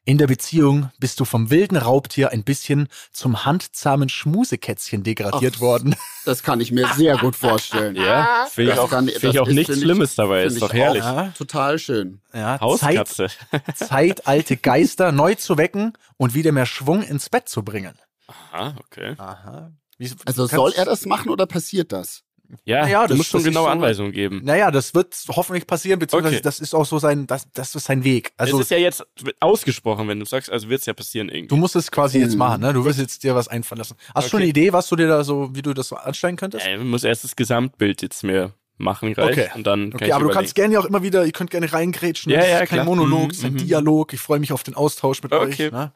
[0.07, 5.61] In der Beziehung bist du vom wilden Raubtier ein bisschen zum handzahmen Schmusekätzchen degradiert Ach,
[5.61, 5.95] worden.
[6.25, 7.97] Das kann ich mir sehr gut vorstellen.
[7.97, 10.45] ja, finde ich Das auch, kann- find das ich auch ist, nichts ich- Schlimmes dabei.
[10.45, 11.03] Ist doch herrlich.
[11.03, 11.33] auch Ja.
[11.37, 12.23] Total schön.
[12.33, 13.27] Ja, Zeit, Hauskatze.
[13.75, 17.95] Zeit, alte Geister neu zu wecken und wieder mehr Schwung ins Bett zu bringen.
[18.27, 19.15] Aha, okay.
[19.19, 19.73] Aha.
[19.99, 22.23] Wie, Also soll er das machen oder passiert das?
[22.65, 24.41] Ja, Ja, du das- musst schon genaue so- Anweisungen geben.
[24.45, 26.43] Naja, das wird hoffentlich passieren, beziehungsweise Okay.
[26.43, 28.33] das ist auch so sein, das, das ist sein Weg.
[28.37, 29.05] Also es ist ja jetzt
[29.41, 31.49] ausgesprochen, wenn du sagst, also wird es ja passieren irgendwie.
[31.49, 32.39] Du musst es quasi jetzt Hm.
[32.39, 32.73] machen, ne?
[32.73, 33.97] Du wirst jetzt dir was einfallen lassen.
[34.15, 36.37] Hast du schon eine Idee, was du dir da so, wie du das so anstellen
[36.37, 36.67] könntest?
[36.67, 39.49] Ja, ich muss erst das Gesamtbild jetzt mir machen gleich Okay.
[39.55, 40.39] und dann kann Okay, ich aber du überlegen.
[40.41, 42.33] kannst gerne ja auch immer wieder, ihr könnt gerne reingrätschen.
[42.33, 42.85] Ja, das ja, ist kein klar.
[42.87, 43.59] Monolog, Mhm, ist ein mhm.
[43.59, 44.13] Dialog.
[44.15, 45.67] Ich freue mich auf den Austausch mit Okay.
[45.67, 45.73] euch.
[45.73, 45.93] Ne?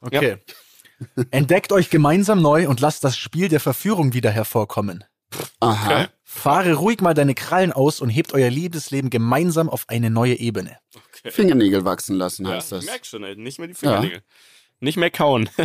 [0.00, 0.36] Okay.
[1.30, 5.04] Entdeckt euch gemeinsam neu und lasst das Spiel der Verführung wieder hervorkommen.
[5.60, 5.86] Aha.
[5.90, 6.06] Okay.
[6.22, 10.78] Fahre ruhig mal deine Krallen aus und hebt euer Liebesleben gemeinsam auf eine neue Ebene.
[11.26, 12.84] Fingernägel wachsen lassen Ja, heißt das.
[12.84, 14.22] ich merk schon, ey, nicht mehr die Fingernägel.
[14.80, 15.48] Nicht mehr kauen.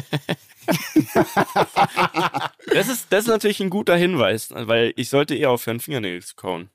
[2.73, 6.35] das, ist, das ist natürlich ein guter Hinweis, weil ich sollte eher aufhören, Fingernägel zu
[6.35, 6.69] kauen.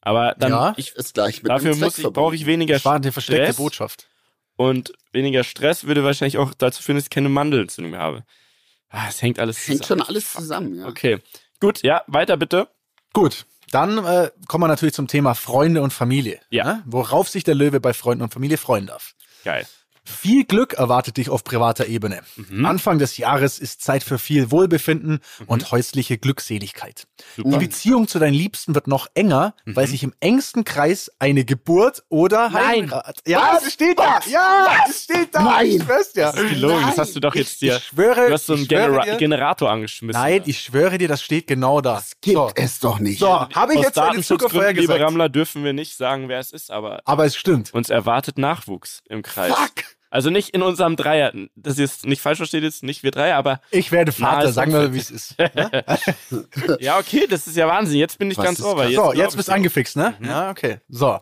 [0.00, 0.74] Aber dann, Ja.
[0.76, 3.56] ich, Ist gleich mit dafür muss ich, brauche ich weniger Das war eine versteckte Stress
[3.56, 4.08] Botschaft.
[4.56, 8.24] und weniger Stress würde wahrscheinlich auch dazu führen, dass ich keine Mandelentzündung mehr habe.
[8.88, 10.02] Ah, es hängt alles Hängt schon zusammen.
[10.08, 10.86] alles zusammen, ja.
[10.86, 11.18] Okay,
[11.62, 12.68] gut, ja, weiter bitte.
[13.12, 16.40] Gut, dann äh, kommen wir natürlich zum Thema Freunde und Familie.
[16.50, 16.64] Ja.
[16.64, 16.82] Ne?
[16.84, 19.14] Worauf sich der Löwe bei Freunden und Familie freuen darf.
[19.44, 19.66] Geil.
[20.04, 22.22] Viel Glück erwartet dich auf privater Ebene.
[22.36, 22.66] Mhm.
[22.66, 27.06] Anfang des Jahres ist Zeit für viel Wohlbefinden und häusliche Glückseligkeit.
[27.36, 27.58] Die Super.
[27.58, 29.76] Beziehung zu deinen Liebsten wird noch enger, Mhm.
[29.76, 32.90] weil sich im engsten Kreis eine Geburt oder Nein.
[32.90, 33.20] Heirat.
[33.26, 34.18] Ja, das steht da.
[34.28, 35.42] Ja, das steht da.
[35.42, 35.66] Nein.
[35.68, 36.22] Ich schwör's dir.
[36.22, 37.76] Das ist gelogen, das hast du doch jetzt dir.
[37.76, 40.20] Ich schwöre, Du hast so einen Genera dir, Generator angeschmissen.
[40.20, 42.02] Nein, ich schwöre dir, das steht genau da.
[42.20, 43.20] Gibt so, es doch nicht.
[43.20, 45.10] so habe ich Aus jetzt eine Zucker vorher Datenschutzgründen, lieber gesagt.
[45.10, 47.72] Rammler, dürfen wir nicht sagen, wer es ist, aber Aber es stimmt.
[47.72, 49.52] uns erwartet Nachwuchs im Kreis.
[49.54, 49.84] Fuck!
[50.12, 51.32] Also nicht in unserem Dreier.
[51.56, 54.92] Das ist nicht falsch versteht jetzt, nicht wir drei, aber Ich werde Vater, sagen wir,
[54.92, 55.36] wie es ist.
[56.80, 57.96] ja, okay, das ist ja Wahnsinn.
[57.98, 58.84] Jetzt bin ich Was ganz over.
[58.84, 58.94] krass.
[58.94, 60.14] so, jetzt bist du angefixt, ne?
[60.22, 60.78] Ja, okay.
[60.88, 61.18] So.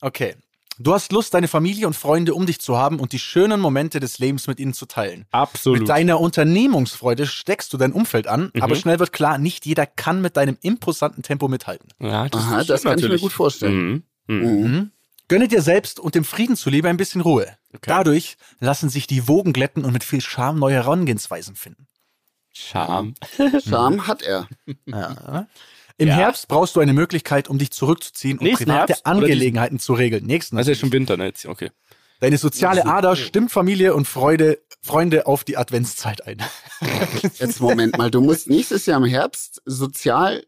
[0.00, 0.34] Okay.
[0.78, 3.98] Du hast Lust, deine Familie und Freunde um dich zu haben und die schönen Momente
[3.98, 5.24] des Lebens mit ihnen zu teilen.
[5.30, 5.80] Absolut.
[5.80, 8.62] Mit deiner Unternehmungsfreude steckst du dein Umfeld an, Mhm.
[8.62, 11.88] aber schnell wird klar, nicht jeder kann mit deinem imposanten Tempo mithalten.
[11.98, 13.22] ja, das, Aha, das kann ich mir natürlich.
[13.22, 14.04] gut vorstellen.
[14.26, 14.36] Mhm.
[14.36, 14.62] Mhm.
[14.62, 14.90] Mhm.
[15.28, 17.46] Gönne dir selbst und dem Frieden zuliebe ein bisschen Ruhe.
[17.76, 17.90] Okay.
[17.90, 21.86] Dadurch lassen sich die Wogen glätten und mit viel Charme neue Herangehensweisen finden.
[22.52, 23.14] Charme.
[23.68, 24.48] Charme hat er.
[24.86, 25.46] Ja.
[25.98, 26.14] Im Ja.
[26.14, 30.26] Herbst brauchst du eine Möglichkeit, um dich zurückzuziehen und Nächsten private Herbst Angelegenheiten zu regeln.
[30.26, 31.26] Nächsten Das ist ja schon Winter, ne?
[31.26, 31.70] Jetzt, Okay.
[32.20, 36.42] Deine soziale Ader stimmt Familie und Freude, Freunde auf die Adventszeit ein.
[37.34, 40.44] Jetzt Moment mal, du musst nächstes Jahr im Herbst sozial äh,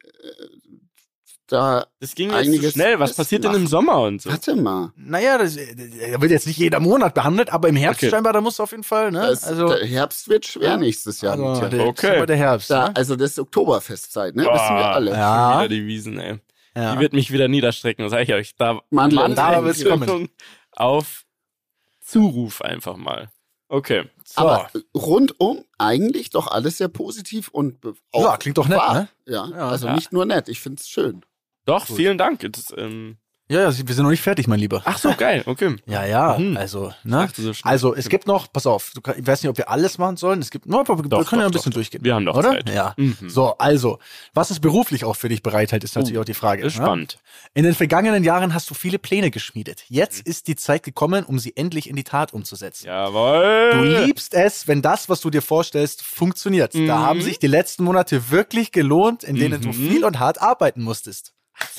[1.49, 1.87] da.
[2.01, 2.99] Das ging jetzt Einiges zu schnell.
[3.01, 3.67] Was passiert denn im.
[3.67, 4.31] Sommer und so?
[4.31, 4.93] Warte mal.
[4.97, 8.11] Naja, das er wird jetzt nicht jeder Monat behandelt, aber im Herbst Okay.
[8.11, 9.21] scheinbar, da muss auf jeden Fall, ne?
[9.27, 11.39] Das, also, der Herbst wird schwer nächstes Jahr.
[11.39, 12.25] also der, Okay.
[12.27, 12.71] der Herbst.
[12.71, 12.97] da, ne?
[12.97, 14.43] also das ist Oktoberfestzeit, ne?
[14.43, 14.93] Wissen wir Boah.
[14.95, 15.11] alle.
[15.13, 15.59] Ja.
[15.61, 16.39] Wieder die Wiesen, ey.
[16.77, 16.95] ja.
[16.95, 18.55] Die wird mich wieder niederstrecken, das sag ich euch.
[18.57, 20.29] Da Mandel- da wird's kommen.
[20.77, 21.25] Auf
[22.01, 23.31] Zuruf einfach mal.
[23.71, 24.05] Okay.
[24.25, 24.41] so.
[24.41, 27.77] Aber rundum eigentlich doch alles sehr positiv und
[28.13, 28.95] auch Ja, klingt doch nett, wahr.
[28.95, 29.09] ne?
[29.27, 29.69] Ja, Ja.
[29.69, 29.95] also Ja.
[29.95, 31.21] nicht nur nett, ich find's schön.
[31.69, 31.97] Doch, Gut.
[31.97, 32.41] vielen Dank.
[32.53, 33.19] Das, ähm,
[33.51, 34.83] ja, ja, wir sind noch nicht fertig, mein Lieber.
[34.85, 35.43] ach so, geil.
[35.47, 35.77] Okay.
[35.87, 36.59] Ja, ja, Mhm.
[36.59, 37.31] also, ne?
[37.35, 37.53] So.
[37.63, 40.19] Also, es gibt noch, pass auf, du, kann- ich weiß nicht, ob wir alles machen
[40.19, 40.41] sollen.
[40.41, 41.77] Es gibt, no, wir Doch, können ja ein bisschen doch.
[41.77, 42.05] durchgehen.
[42.05, 42.51] Wir haben doch oder?
[42.51, 42.69] Zeit.
[42.69, 42.93] Ja.
[42.99, 43.17] Mhm.
[43.27, 43.99] So, also,
[44.35, 46.63] was es beruflich auch für dich bereithält, ist natürlich Oh, auch die Frage.
[46.63, 46.85] Ist ne?
[46.85, 47.19] spannend.
[47.55, 49.83] In den vergangenen Jahren hast du viele Pläne geschmiedet.
[49.89, 50.31] Jetzt Mhm.
[50.31, 52.87] ist die Zeit gekommen, um sie endlich in die Tat umzusetzen.
[52.87, 53.71] Jawohl.
[53.73, 56.75] Du liebst es, wenn das, was du dir vorstellst, funktioniert.
[56.75, 56.91] Da Mhm.
[56.91, 59.73] haben sich die letzten Monate wirklich gelohnt, in denen du Mhm.
[59.73, 61.33] viel und hart arbeiten musstest.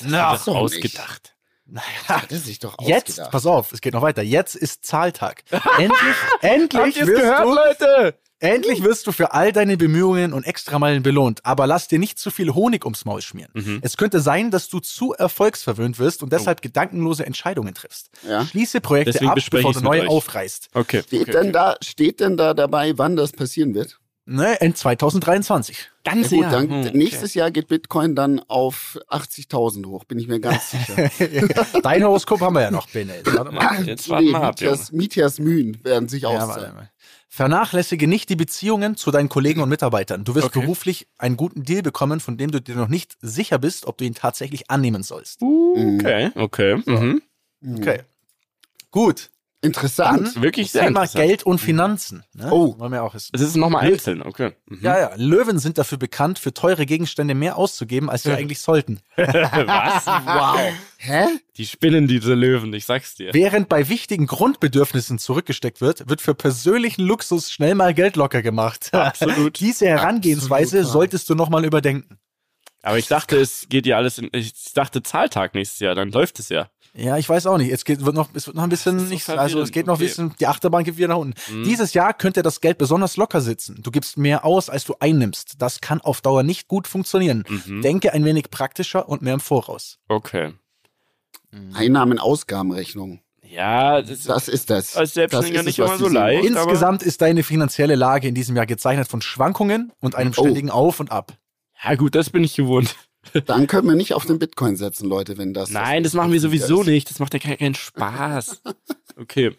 [0.04, 0.56] Na, doch nicht.
[0.56, 1.34] ausgedacht.
[1.66, 3.30] Naja, Hat er sich doch jetzt, ausgedacht.
[3.30, 4.22] pass auf, es geht noch weiter.
[4.22, 5.44] Jetzt ist Zahltag.
[5.78, 8.14] endlich, endlich wirst gehört, du, Leute?
[8.40, 11.44] endlich wirst du für all deine Bemühungen und Extrameilen belohnt.
[11.46, 13.52] Aber lass dir nicht zu viel Honig ums Maul schmieren.
[13.54, 13.78] Mhm.
[13.82, 18.10] Es könnte sein, dass du zu erfolgsverwöhnt wirst und deshalb gedankenlose Entscheidungen triffst.
[18.26, 18.44] Ja.
[18.44, 20.08] Schließe Projekte Deswegen ab, bevor du neue euch.
[20.08, 20.70] aufreißt.
[20.74, 21.02] Okay.
[21.06, 21.52] Steht, okay, denn okay.
[21.52, 24.00] Da, steht denn da dabei, wann das passieren wird?
[24.32, 25.76] Ne, in 2023.
[26.06, 26.50] Ja, Ganz gut, sicher.
[26.50, 26.96] dann, Hm, okay.
[26.96, 31.10] nächstes Jahr geht Bitcoin dann auf 80.000 hoch, bin ich mir ganz sicher.
[31.82, 33.12] Dein Horoskop haben wir ja noch, Bene.
[33.24, 33.84] Warte mal.
[33.84, 36.88] Jetzt warten wir ab, Mietjas, Mietjas Mühen werden sich Ja, auszahlen.
[37.28, 40.24] Vernachlässige nicht die Beziehungen zu deinen Kollegen und Mitarbeitern.
[40.24, 40.60] Du wirst Okay.
[40.60, 44.04] beruflich einen guten Deal bekommen, von dem du dir noch nicht sicher bist, ob du
[44.04, 45.42] ihn tatsächlich annehmen sollst.
[45.42, 46.80] Okay, okay.
[46.86, 47.20] Mhm.
[47.78, 48.02] Okay.
[48.92, 49.30] Gut.
[49.62, 50.40] Interessant.
[50.40, 51.26] Wirklich sehr Thema interessant.
[51.26, 52.24] Geld und Finanzen.
[52.32, 52.50] Ne?
[52.50, 52.78] Oh.
[52.78, 53.30] Wollen wir auch wissen.
[53.34, 54.52] Es ist nochmal einzeln, okay.
[54.66, 54.78] Mhm.
[54.80, 55.10] Ja, ja.
[55.16, 59.00] Löwen sind dafür bekannt, für teure Gegenstände mehr auszugeben, als sie eigentlich sollten.
[59.16, 60.06] Was?
[60.06, 60.72] Wow.
[60.96, 61.26] Hä?
[61.56, 63.34] Die spinnen diese Löwen, ich sag's dir.
[63.34, 68.88] Während bei wichtigen Grundbedürfnissen zurückgesteckt wird, wird für persönlichen Luxus schnell mal Geld locker gemacht.
[68.94, 69.60] Absolut.
[69.60, 72.18] Diese Herangehensweise Absolut solltest du nochmal überdenken.
[72.82, 76.38] Aber ich dachte, es geht ja alles in, ich dachte Zahltag nächstes Jahr, dann läuft
[76.38, 76.70] es ja.
[76.92, 77.70] Ja, ich weiß auch nicht.
[77.70, 79.96] Es geht, wird noch, es wird noch ein bisschen nicht, also es geht noch ein
[79.96, 80.04] okay.
[80.06, 81.38] bisschen, die Achterbahn geht wieder nach unten.
[81.52, 81.62] Mhm.
[81.64, 83.80] Dieses Jahr könnte das Geld besonders locker sitzen.
[83.82, 85.54] Du gibst mehr aus, als du einnimmst.
[85.62, 87.44] Das kann auf Dauer nicht gut funktionieren.
[87.48, 87.82] Mhm.
[87.82, 89.98] Denke ein wenig praktischer und mehr im Voraus.
[90.08, 90.52] Okay.
[91.74, 93.20] Einnahmen-Ausgabenrechnung.
[93.42, 94.96] Ja, das, Das ist das.
[94.96, 96.44] als Selbstständiger Das ist nicht es, immer so leicht.
[96.44, 100.42] Insgesamt ist deine finanzielle Lage in diesem Jahr gezeichnet von Schwankungen und einem Oh.
[100.42, 101.32] ständigen Auf und Ab.
[101.84, 102.94] Ja gut, das bin ich gewohnt.
[103.46, 105.70] Dann können wir nicht auf den Bitcoin setzen, Leute, wenn das.
[105.70, 106.86] Nein, das machen wir sowieso ist.
[106.86, 107.10] nicht.
[107.10, 108.62] Das macht ja keinen, keinen Spaß.
[109.16, 109.54] Okay.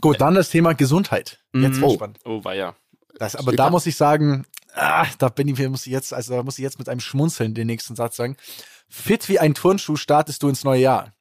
[0.00, 1.38] Gut, dann das Thema Gesundheit.
[1.54, 1.92] Jetzt Oh.
[1.94, 2.18] spannend.
[2.24, 2.74] Oh, war ja.
[3.18, 6.34] Das, aber Steht da muss ich sagen, ah, da bin ich, muss ich jetzt, also
[6.34, 8.36] da muss ich jetzt mit einem Schmunzeln den nächsten Satz sagen.
[8.88, 11.12] Fit wie ein Turnschuh startest du ins neue Jahr.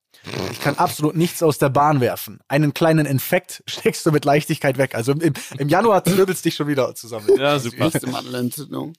[0.52, 2.40] Ich kann absolut nichts aus der Bahn werfen.
[2.48, 4.96] Einen kleinen Infekt steckst du mit Leichtigkeit weg.
[4.96, 7.28] Also im, im Januar zwirbelst dich schon wieder zusammen.
[7.38, 7.92] Ja, super.
[8.10, 8.94] Mandelentzündung.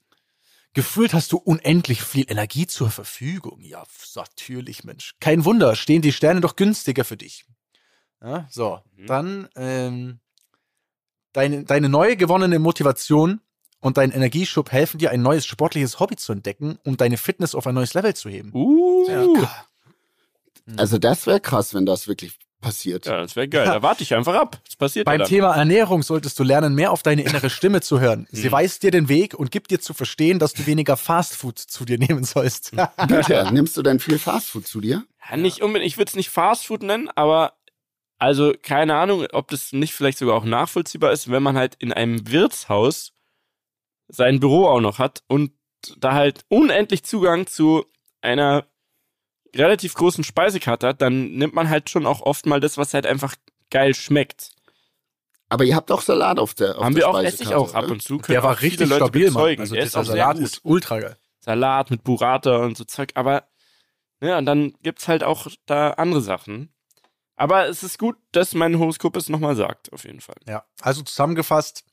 [0.72, 3.60] Gefühlt hast du unendlich viel Energie zur Verfügung.
[3.62, 5.16] Ja, natürlich, Mensch.
[5.20, 7.44] Kein Wunder, stehen die Sterne doch günstiger für dich.
[8.22, 9.06] Ja, so, Mhm.
[9.06, 10.20] dann ähm,
[11.32, 13.40] deine, deine neu gewonnene Motivation
[13.80, 17.66] und dein Energieschub helfen dir, ein neues sportliches Hobby zu entdecken, um deine Fitness auf
[17.66, 18.52] ein neues Level zu heben.
[18.54, 19.08] Uh.
[19.08, 19.66] Ja.
[20.76, 23.06] Also das wäre krass, wenn das wirklich passiert.
[23.06, 23.64] Ja, das wäre geil.
[23.64, 24.60] Da warte ich einfach ab.
[24.64, 25.28] Das passiert Beim ja dann.
[25.28, 28.26] Thema Ernährung solltest du lernen, mehr auf deine innere Stimme zu hören.
[28.30, 28.52] Sie Mhm.
[28.52, 31.98] weist dir den Weg und gibt dir zu verstehen, dass du weniger Fastfood zu dir
[31.98, 32.72] nehmen sollst.
[33.08, 35.04] Bitte, nimmst du denn viel Fastfood zu dir?
[35.30, 37.54] Ja, nicht unbedingt, ich würde es nicht Fastfood nennen, aber
[38.18, 41.92] also keine Ahnung, ob das nicht vielleicht sogar auch nachvollziehbar ist, wenn man halt in
[41.92, 43.12] einem Wirtshaus
[44.08, 45.52] sein Büro auch noch hat und
[45.98, 47.86] da halt unendlich Zugang zu
[48.20, 48.66] einer
[49.54, 53.06] relativ großen Speisekarte hat, dann nimmt man halt schon auch oft mal das, was halt
[53.06, 53.34] einfach
[53.70, 54.50] geil schmeckt.
[55.48, 57.74] Aber ihr habt auch Salat auf der auf Haben der wir auch, esse ich auch
[57.74, 58.18] ab und zu.
[58.18, 59.34] können Der war richtig Leute stabil, Mann.
[59.34, 59.60] bezeugen.
[59.62, 61.16] Also der Salat ist ultra geil.
[61.40, 63.48] Salat mit Burrata und so Zeug, aber
[64.20, 66.72] ja, und dann gibt's halt auch da andere Sachen.
[67.36, 70.36] Aber es ist gut, dass mein Horoskop es nochmal sagt, auf jeden Fall.
[70.46, 71.84] Ja, also zusammengefasst,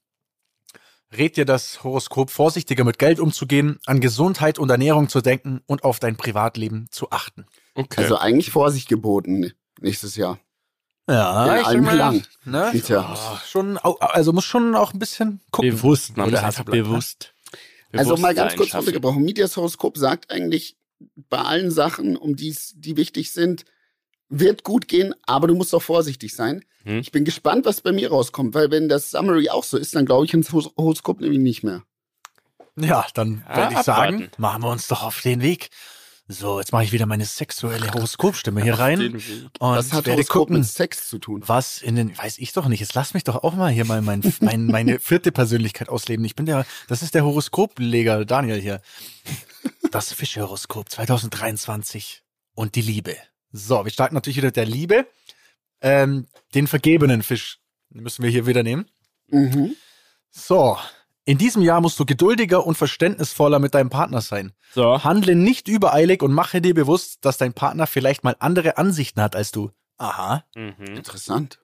[1.15, 5.83] rät dir das Horoskop vorsichtiger mit Geld umzugehen, an Gesundheit und Ernährung zu denken und
[5.83, 7.45] auf dein Privatleben zu achten.
[7.75, 8.01] Okay.
[8.01, 10.39] Also eigentlich Vorsicht geboten nächstes Jahr.
[11.09, 12.27] Ja, In allen Belangen.
[12.43, 12.71] Ne?
[12.83, 13.15] Tja.
[13.15, 15.71] Oh, schon, also muss schon auch ein bisschen gucken.
[15.71, 16.83] bewusst, man Oder Hasselblatt, ne?
[16.83, 17.33] bewusst.
[17.93, 19.23] Also mal ganz kurz runtergebrochen.
[19.23, 20.77] Medias Horoskop sagt eigentlich,
[21.29, 23.63] bei allen Sachen, um die's, die wichtig sind,
[24.29, 26.63] wird gut gehen, aber du musst auch vorsichtig sein.
[26.83, 26.99] Hm.
[26.99, 30.05] Ich bin gespannt, was bei mir rauskommt, weil wenn das Summary auch so ist, dann
[30.05, 31.83] glaube ich ins Hos- Horoskop nämlich nicht mehr.
[32.75, 34.41] Ja, dann Ja, würde ich sagen, abwarten.
[34.41, 35.69] machen wir uns doch auf den Weg.
[36.29, 39.13] So, jetzt mache ich wieder meine sexuelle Horoskopstimme hier rein
[39.61, 41.41] Das hat werde Horoskop gucken, mit Sex zu tun.
[41.47, 44.01] was in den, weiß ich doch nicht, jetzt lass mich doch auch mal hier mal
[44.01, 46.25] mein, mein, meine vierte Persönlichkeit ausleben.
[46.25, 48.81] Ich bin der, das ist der Horoskopleger Daniel hier.
[49.91, 52.23] Das Fischhoroskop 2023
[52.55, 53.15] und die Liebe.
[53.51, 55.07] So, wir starten natürlich wieder mit der Liebe.
[55.81, 58.89] Ähm, den vergebenen Fisch müssen wir hier wieder nehmen.
[59.27, 59.75] Mhm.
[60.31, 60.77] So,
[61.25, 64.53] in diesem Jahr musst du geduldiger und verständnisvoller mit deinem Partner sein.
[64.73, 65.03] So.
[65.03, 69.35] Handle nicht übereilig und mache dir bewusst, dass dein Partner vielleicht mal andere Ansichten hat
[69.35, 69.71] als du.
[69.97, 70.45] Aha.
[70.55, 70.95] Mhm.
[70.95, 71.59] Interessant.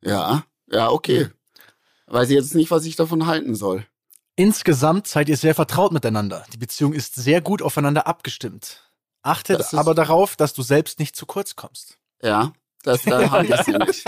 [0.00, 1.28] Ja, ja, okay.
[2.06, 3.86] Weiß ich jetzt nicht, was ich davon halten soll.
[4.36, 6.44] Insgesamt seid ihr sehr vertraut miteinander.
[6.52, 8.91] Die Beziehung ist sehr gut aufeinander abgestimmt.
[9.22, 11.98] Achtet Das ist- aber darauf, dass du selbst nicht zu kurz kommst.
[12.22, 14.04] Ja, das, da haben wir es nämlich.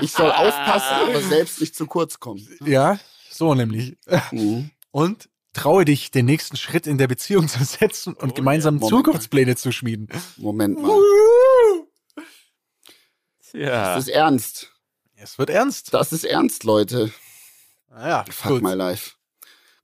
[0.00, 2.46] Ich soll aufpassen, aber selbst nicht zu kurz kommen.
[2.64, 2.98] Ja,
[3.30, 3.96] so nämlich.
[4.30, 4.70] Mhm.
[4.90, 8.88] Und traue dich, den nächsten Schritt in der Beziehung zu setzen und Oh, gemeinsam ja.
[8.88, 10.08] Zukunftspläne zu schmieden.
[10.38, 10.98] Moment mal.
[13.52, 13.94] Ja.
[13.94, 14.72] Das ist ernst.
[15.14, 15.92] Es wird ernst.
[15.92, 17.12] Das ist ernst, Leute.
[17.90, 18.62] Naja, Fuck gut.
[18.62, 19.12] my life.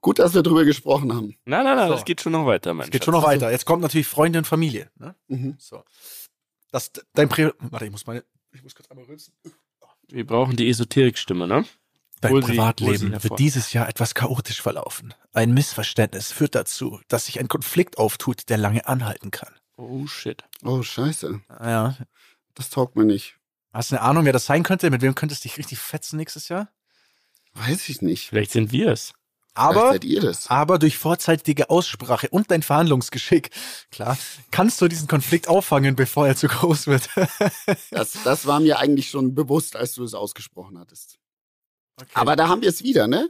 [0.01, 1.37] Gut, dass wir drüber gesprochen haben.
[1.45, 1.95] Nein, nein, nein, So.
[1.95, 3.05] das geht schon noch weiter, mein Es geht Schatz.
[3.07, 3.51] schon noch weiter.
[3.51, 4.91] Jetzt kommt natürlich Freunde und Familie.
[4.97, 5.15] Ne?
[5.27, 5.57] Mhm.
[5.59, 5.83] So.
[6.71, 8.25] Das, dein Pri Warte, ich muss meine.
[8.53, 9.35] Ich muss kurz einmal rülpsen.
[10.09, 11.65] Wir brauchen die Esoterik-Stimme, ne?
[12.21, 13.31] Dein Hol sie- sie Privatleben hervor.
[13.31, 15.15] wird dieses Jahr etwas chaotisch verlaufen.
[15.33, 19.53] Ein Missverständnis führt dazu, dass sich ein Konflikt auftut, der lange anhalten kann.
[19.77, 20.45] Oh shit.
[20.65, 21.41] Oh, scheiße.
[21.61, 21.97] Ja.
[22.55, 23.37] Das taugt mir nicht.
[23.73, 24.91] Hast du eine Ahnung, wer das sein könnte?
[24.91, 26.69] Mit wem könntest du dich richtig fetzen nächstes Jahr?
[27.55, 28.29] Weiß ich nicht.
[28.31, 29.13] Vielleicht sind wir es.
[29.59, 29.99] Aber,
[30.47, 33.51] aber durch vorzeitige Aussprache und dein Verhandlungsgeschick,
[33.91, 34.17] klar,
[34.51, 37.09] kannst du diesen Konflikt auffangen, bevor er zu groß wird.
[37.91, 41.19] Das, das war mir eigentlich schon bewusst, als du es ausgesprochen hattest.
[42.15, 43.29] Aber da haben wir es wieder, ne?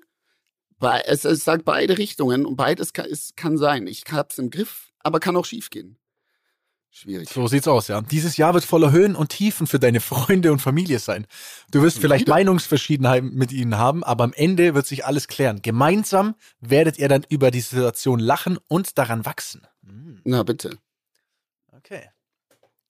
[1.04, 3.86] Es, es sagt beide Richtungen und beides kann, es kann sein.
[3.86, 5.98] Ich hab's im Griff, aber kann auch schief gehen.
[6.90, 7.28] Schwierig.
[7.28, 8.00] So sieht's aus, ja.
[8.00, 11.26] Dieses Jahr wird voller Höhen und Tiefen für deine Freunde und Familie sein.
[11.70, 12.34] Du wirst vielleicht Wieder?
[12.34, 15.62] Meinungsverschiedenheiten mit ihnen haben, aber am Ende wird sich alles klären.
[15.62, 19.66] Gemeinsam werdet ihr dann über die Situation lachen und daran wachsen.
[19.84, 20.78] Hm, Na bitte.
[21.72, 22.08] Okay.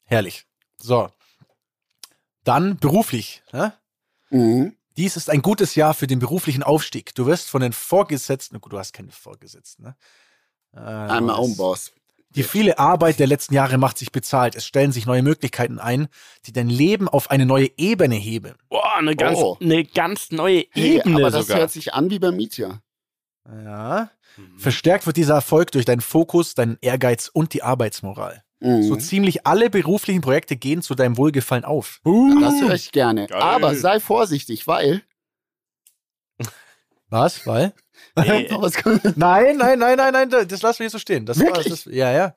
[0.05, 0.47] Herrlich.
[0.81, 1.11] So.
[2.45, 3.43] Dann beruflich.
[3.53, 3.75] Ne?
[4.31, 4.75] Mhm.
[4.97, 7.15] Dies ist ein gutes Jahr für den beruflichen Aufstieg.
[7.15, 9.97] Du wirst von den Vorgesetzten, na gut, du hast keine Vorgesetzten, ne?
[10.75, 11.93] Äh, I'm my own boss.
[12.31, 14.55] Die viele Arbeit der letzten Jahre macht sich bezahlt.
[14.55, 16.09] Es stellen sich neue Möglichkeiten ein,
[16.45, 18.55] die dein Leben auf eine neue Ebene heben.
[18.69, 19.57] Boah, eine ganz, Oh.
[19.61, 21.61] eine ganz neue Hey, Ebene aber das sogar.
[21.61, 22.81] hört sich an wie bei Mietja.
[23.51, 24.11] Ja.
[24.37, 24.59] Mhm.
[24.59, 28.45] Verstärkt wird dieser Erfolg durch deinen Fokus, deinen Ehrgeiz und die Arbeitsmoral.
[28.61, 28.83] Mhm.
[28.83, 32.01] So ziemlich alle beruflichen Projekte gehen zu deinem Wohlgefallen auf.
[32.05, 33.27] das höre ich gerne.
[33.29, 33.41] Geil.
[33.41, 35.03] Aber sei vorsichtig, weil.
[37.09, 37.47] Was?
[37.47, 37.73] Weil?
[38.17, 38.49] Nee.
[38.59, 41.27] Was kann- Nein, nein, nein, nein, nein, das lassen wir hier so stehen.
[41.27, 41.69] Das war, Wirklich?
[41.69, 42.35] das, ja, ja.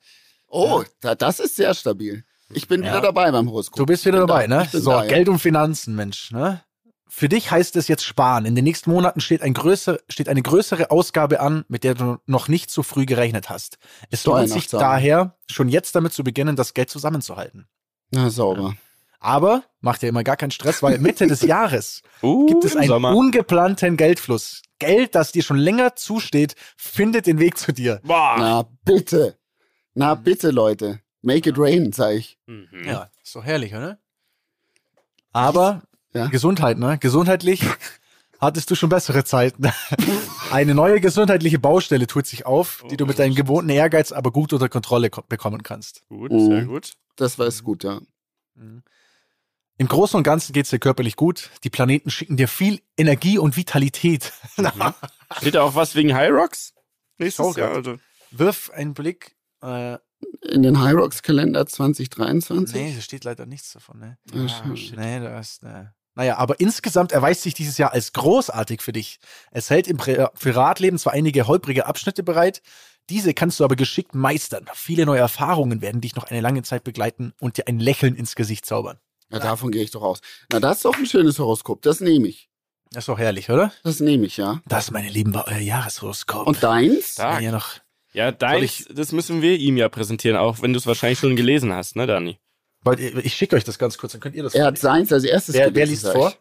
[0.48, 2.24] oh, da, das ist sehr stabil.
[2.54, 2.90] Ich bin Ja.
[2.90, 3.76] wieder dabei beim Horoskop.
[3.78, 4.60] Du bist wieder dabei, da.
[4.64, 4.68] ne?
[4.70, 5.08] So, da, ja.
[5.08, 6.62] Geld und Finanzen, Mensch, ne?
[7.08, 8.46] Für dich heißt es jetzt sparen.
[8.46, 12.16] In den nächsten Monaten steht, ein größer, steht eine größere Ausgabe an, mit der du
[12.24, 13.76] noch nicht so früh gerechnet hast.
[14.10, 17.68] Es lohnt sich daher, schon jetzt damit zu beginnen, das Geld zusammenzuhalten.
[18.12, 18.74] Na, sauber.
[19.24, 22.88] Aber mach dir immer gar keinen Stress, weil Mitte des Jahres Uh, gibt es einen
[22.88, 23.14] Sommer.
[23.14, 24.62] ungeplanten Geldfluss.
[24.78, 28.00] Geld, das dir schon länger zusteht, findet den Weg zu dir.
[28.02, 28.34] Boah.
[28.38, 29.38] Na, bitte.
[29.94, 31.00] Na, bitte, Leute.
[31.22, 32.38] Make it rain, sag ich.
[32.46, 32.66] Mhm.
[32.84, 33.98] Ja, ist doch herrlich, oder?
[35.32, 35.82] Aber
[36.14, 36.26] Ja.
[36.26, 36.98] Gesundheit, ne?
[36.98, 37.62] Gesundheitlich
[38.40, 39.64] hattest du schon bessere Zeiten.
[40.50, 44.52] Eine neue gesundheitliche Baustelle tut sich auf, die du mit deinem gewohnten Ehrgeiz aber gut
[44.52, 46.02] unter Kontrolle ko- bekommen kannst.
[46.08, 46.46] Gut, Mhm.
[46.46, 46.92] sehr gut.
[47.16, 48.00] Das war es gut, ja.
[49.82, 51.50] Im Großen und Ganzen geht's dir körperlich gut.
[51.64, 54.32] Die Planeten schicken dir viel Energie und Vitalität.
[55.38, 56.72] Steht da auch was wegen High Rocks?
[57.18, 57.98] Nächstes Schau Jahr, also.
[58.30, 59.34] Wirf einen Blick.
[59.60, 59.94] Äh,
[60.52, 62.80] In den High Rocks Kalender 2023.
[62.80, 64.18] nee, da steht leider nichts davon, ne?
[64.32, 65.00] Ah, schade.
[65.00, 65.92] Nee, da ist, ne.
[66.14, 69.18] Naja, aber insgesamt erweist sich dieses Jahr als großartig für dich.
[69.50, 72.62] Es hält im Pri Privatleben zwar einige holprige Abschnitte bereit,
[73.10, 74.64] diese kannst du aber geschickt meistern.
[74.74, 78.36] Viele neue Erfahrungen werden dich noch eine lange Zeit begleiten und dir ein Lächeln ins
[78.36, 79.00] Gesicht zaubern.
[79.32, 80.20] Ja, davon gehe ich doch aus.
[80.52, 81.82] Na, das ist doch ein schönes Horoskop.
[81.82, 82.48] Das nehme ich.
[82.90, 83.72] Das ist doch herrlich, oder?
[83.82, 84.60] Das nehme ich, ja.
[84.66, 86.46] Das, meine Lieben, war euer Jahreshoroskop.
[86.46, 87.12] Und deins?
[87.12, 87.42] Stark.
[87.42, 87.70] ja noch.
[88.12, 91.72] Ja, deins, das müssen wir ihm ja präsentieren, auch wenn du es wahrscheinlich schon gelesen
[91.72, 92.38] hast, ne, Dani?
[93.22, 95.54] Ich schicke euch das ganz kurz, dann könnt ihr das Er hat seins als erstes
[95.54, 96.34] Wer, wer liest sag vor?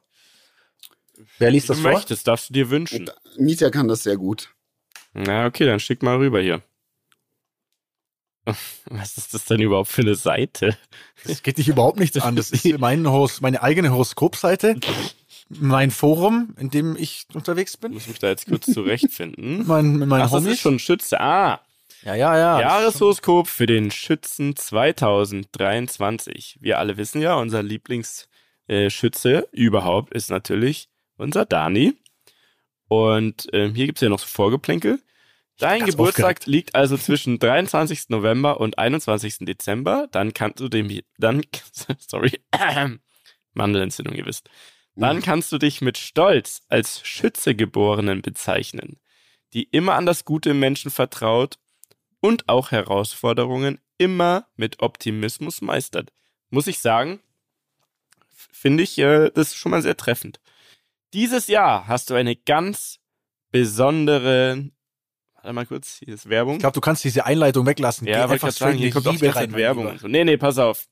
[1.38, 1.94] Wer liest das du vor?
[1.94, 3.10] möchtest, darfst du dir wünschen.
[3.38, 4.50] Mietja kann das sehr gut.
[5.14, 6.62] Na, okay, dann schick mal rüber hier.
[8.86, 10.78] Was ist das denn überhaupt für eine Seite?
[11.26, 12.36] Das geht dich überhaupt nichts an.
[12.36, 14.80] Das ist mein meine eigene Horoskopseite,
[15.50, 17.94] mein Forum, in dem ich unterwegs Ich bin.
[17.94, 19.64] muss mich da jetzt kurz zurechtfinden.
[19.68, 20.54] Mein, meinen Ach, das Homies.
[20.54, 21.20] ist schon Schütze.
[21.20, 21.62] Ah,
[22.04, 22.60] ja, ja, ja.
[22.62, 26.58] Jahreshoroskop für den Schützen 2023.
[26.62, 28.28] Wir alle wissen ja, unser Lieblingsschütze
[28.68, 31.94] äh, überhaupt ist natürlich unser Dani.
[32.88, 35.00] Und ähm, hier gibt's ja noch so Vorgeplänkel.
[35.62, 38.10] Dein Geburtstag liegt also zwischen 23.
[38.10, 39.40] November und 21.
[39.42, 40.08] Dezember.
[40.12, 41.44] Dann kannst du dem, dann,
[42.00, 42.42] sorry,
[43.54, 44.50] Mandelentzündung, ihr wisst.
[44.96, 49.00] Dann kannst du dich mit Stolz als Schützegeborenen bezeichnen,
[49.54, 51.58] die immer an das Gute im Menschen vertraut
[52.20, 56.12] und auch Herausforderungen immer mit Optimismus meistert.
[56.50, 57.22] Muss ich sagen,
[58.52, 60.40] finde ich äh, das ist schon mal sehr treffend.
[61.14, 63.00] Dieses Jahr hast du eine ganz
[63.52, 64.72] besondere,
[65.42, 66.56] warte mal kurz, hier ist Werbung.
[66.56, 68.08] Ich glaube, du kannst diese Einleitung weglassen.
[68.08, 69.84] Ja, Geh wollte ich gerade sagen, hier kommt die auch die Werbung.
[69.84, 69.94] Lieber.
[69.94, 70.08] und so.
[70.08, 70.88] Nee, nee, pass auf.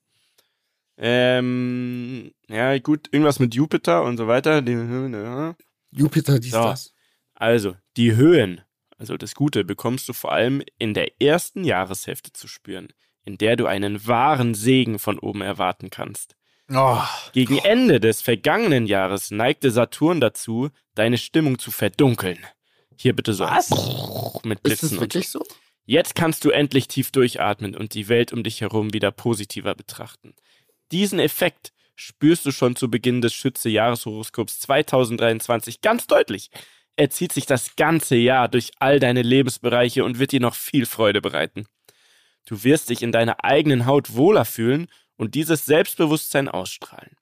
[0.97, 4.62] Ähm, ja, gut, irgendwas mit Jupiter und so weiter.
[4.62, 5.55] Die ja.
[5.91, 6.63] Jupiter, dies, So.
[6.63, 6.93] das.
[7.35, 8.62] Also, die Höhen,
[8.97, 12.89] also das Gute, bekommst du vor allem in der ersten Jahreshälfte zu spüren,
[13.23, 16.35] in der du einen wahren Segen von oben erwarten kannst.
[16.71, 22.38] Oh, Gegen Ende des vergangenen Jahres neigte Saturn dazu, deine Stimmung zu verdunkeln.
[22.99, 23.45] Hier bitte so.
[23.45, 23.69] Was?
[24.43, 25.01] Mit Ist Blitzen das und so.
[25.01, 25.43] wirklich so?
[25.85, 30.35] Jetzt kannst du endlich tief durchatmen und die Welt um dich herum wieder positiver betrachten.
[30.91, 36.49] Diesen Effekt spürst du schon zu Beginn des Schütze-Jahreshoroskops 2023 ganz deutlich.
[36.95, 40.85] Er zieht sich das ganze Jahr durch all deine Lebensbereiche und wird dir noch viel
[40.85, 41.65] Freude bereiten.
[42.45, 47.15] Du wirst dich in deiner eigenen Haut wohler fühlen und dieses Selbstbewusstsein ausstrahlen.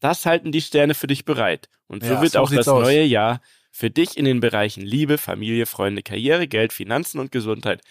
[0.00, 1.68] Das halten die Sterne für dich bereit.
[1.86, 2.82] Und so Ja, wird so auch das aus.
[2.82, 7.82] neue Jahr für dich in den Bereichen Liebe, Familie, Freunde, Karriere, Geld, Finanzen und Gesundheit.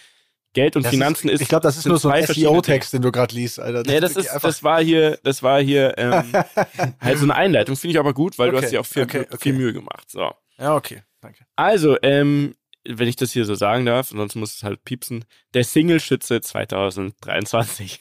[0.54, 1.42] Geld und das Finanzen ist.
[1.42, 3.84] Ich glaube, das ist nur so ein SEO-Text, den du gerade liest, Alter.
[3.86, 6.34] Nee, das ist, das war hier, das war hier ähm,
[7.00, 7.76] halt so eine Einleitung.
[7.76, 9.38] Finde ich aber gut, weil du Okay, hast dir auch viel, okay, okay.
[9.40, 10.10] viel Mühe gemacht.
[10.10, 10.32] So.
[10.58, 11.04] Ja, okay.
[11.22, 11.46] Danke.
[11.56, 15.26] Also, ähm, wenn ich das hier so sagen darf, sonst muss es halt piepsen.
[15.54, 18.00] Der Single-Schütze 2023.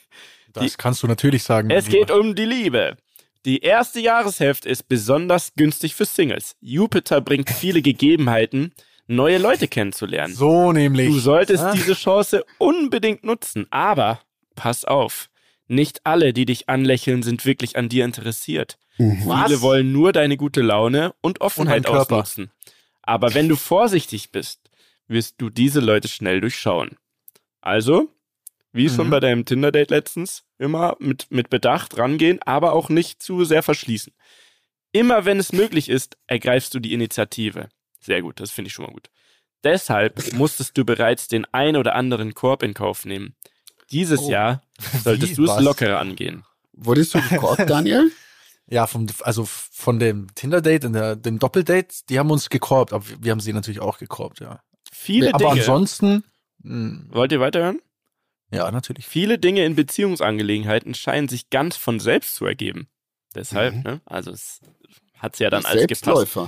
[0.55, 1.71] Das kannst du natürlich sagen.
[1.71, 2.21] Es mein geht Lieber.
[2.21, 2.97] um die Liebe.
[3.45, 6.57] Die erste Jahreshälfte ist besonders günstig für Singles.
[6.61, 8.73] Jupiter bringt viele Gegebenheiten,
[9.07, 10.35] neue Leute kennenzulernen.
[10.35, 11.07] So nämlich.
[11.09, 11.73] Du solltest Ah.
[11.73, 14.21] diese Chance unbedingt nutzen, aber
[14.55, 15.31] pass auf.
[15.69, 18.79] Nicht alle, die dich anlächeln, sind wirklich an dir interessiert.
[18.97, 22.51] Viele wollen nur deine gute Laune und Offenheit Und ausnutzen.
[23.03, 24.61] Aber wenn du vorsichtig bist,
[25.07, 26.97] wirst du diese Leute schnell durchschauen.
[27.61, 28.09] Also,
[28.73, 29.11] wie schon Mhm.
[29.11, 34.13] bei deinem Tinder-Date letztens, immer mit, mit Bedacht rangehen, aber auch nicht zu sehr verschließen.
[34.93, 37.69] Immer wenn es möglich ist, ergreifst du die Initiative.
[38.01, 39.11] Sehr gut, das finde ich schon mal gut.
[39.65, 43.35] Deshalb musstest du bereits den ein oder anderen Korb in Kauf nehmen.
[43.91, 44.31] Dieses Oh.
[44.31, 44.63] Jahr
[45.05, 46.45] solltest du es lockerer angehen.
[46.73, 48.11] Wurdest du gekorbt, Daniel?
[48.71, 53.05] Ja, vom, also von dem Tinder-Date und der, dem Doppeldate, die haben uns gekorbt, aber
[53.21, 54.61] wir haben sie natürlich auch gekorbt, ja.
[54.93, 55.61] Viele aber Dinge.
[55.61, 56.23] ansonsten,
[56.63, 57.81] mh, Wollt ihr weiterhören?
[58.51, 59.07] Ja, natürlich.
[59.07, 62.89] Viele Dinge in Beziehungsangelegenheiten scheinen sich ganz von selbst zu ergeben.
[63.35, 63.83] Deshalb, Mhm.
[63.83, 64.01] ne?
[64.07, 64.61] Also es
[65.19, 66.39] hat's ja dann alles gepasst.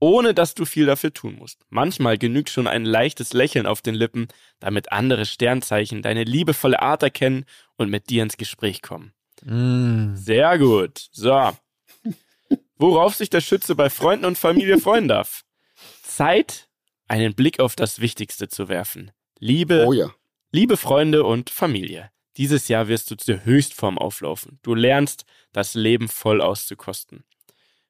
[0.00, 1.64] Ohne dass du viel dafür tun musst.
[1.70, 7.02] Manchmal genügt schon ein leichtes Lächeln auf den Lippen, damit andere Sternzeichen deine liebevolle Art
[7.02, 9.14] erkennen und mit dir ins Gespräch kommen.
[9.42, 10.14] Mm.
[10.16, 11.08] Sehr gut.
[11.12, 11.52] So.
[12.76, 15.44] Worauf sich der Schütze bei Freunden und Familie freuen darf.
[16.02, 16.68] Zeit,
[17.08, 19.10] einen Blick auf das Wichtigste zu werfen.
[19.38, 20.10] Liebe, Oh ja.
[20.54, 24.60] Liebe Freunde und Familie, dieses Jahr wirst du zur Höchstform auflaufen.
[24.62, 27.24] Du lernst, das Leben voll auszukosten.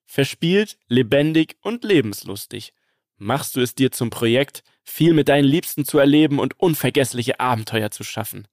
[0.07, 2.73] Verspielt, lebendig und lebenslustig.
[3.19, 7.91] Machst du es dir zum Projekt, viel mit deinen Liebsten zu erleben und unvergessliche Abenteuer
[7.91, 8.49] zu schaffen.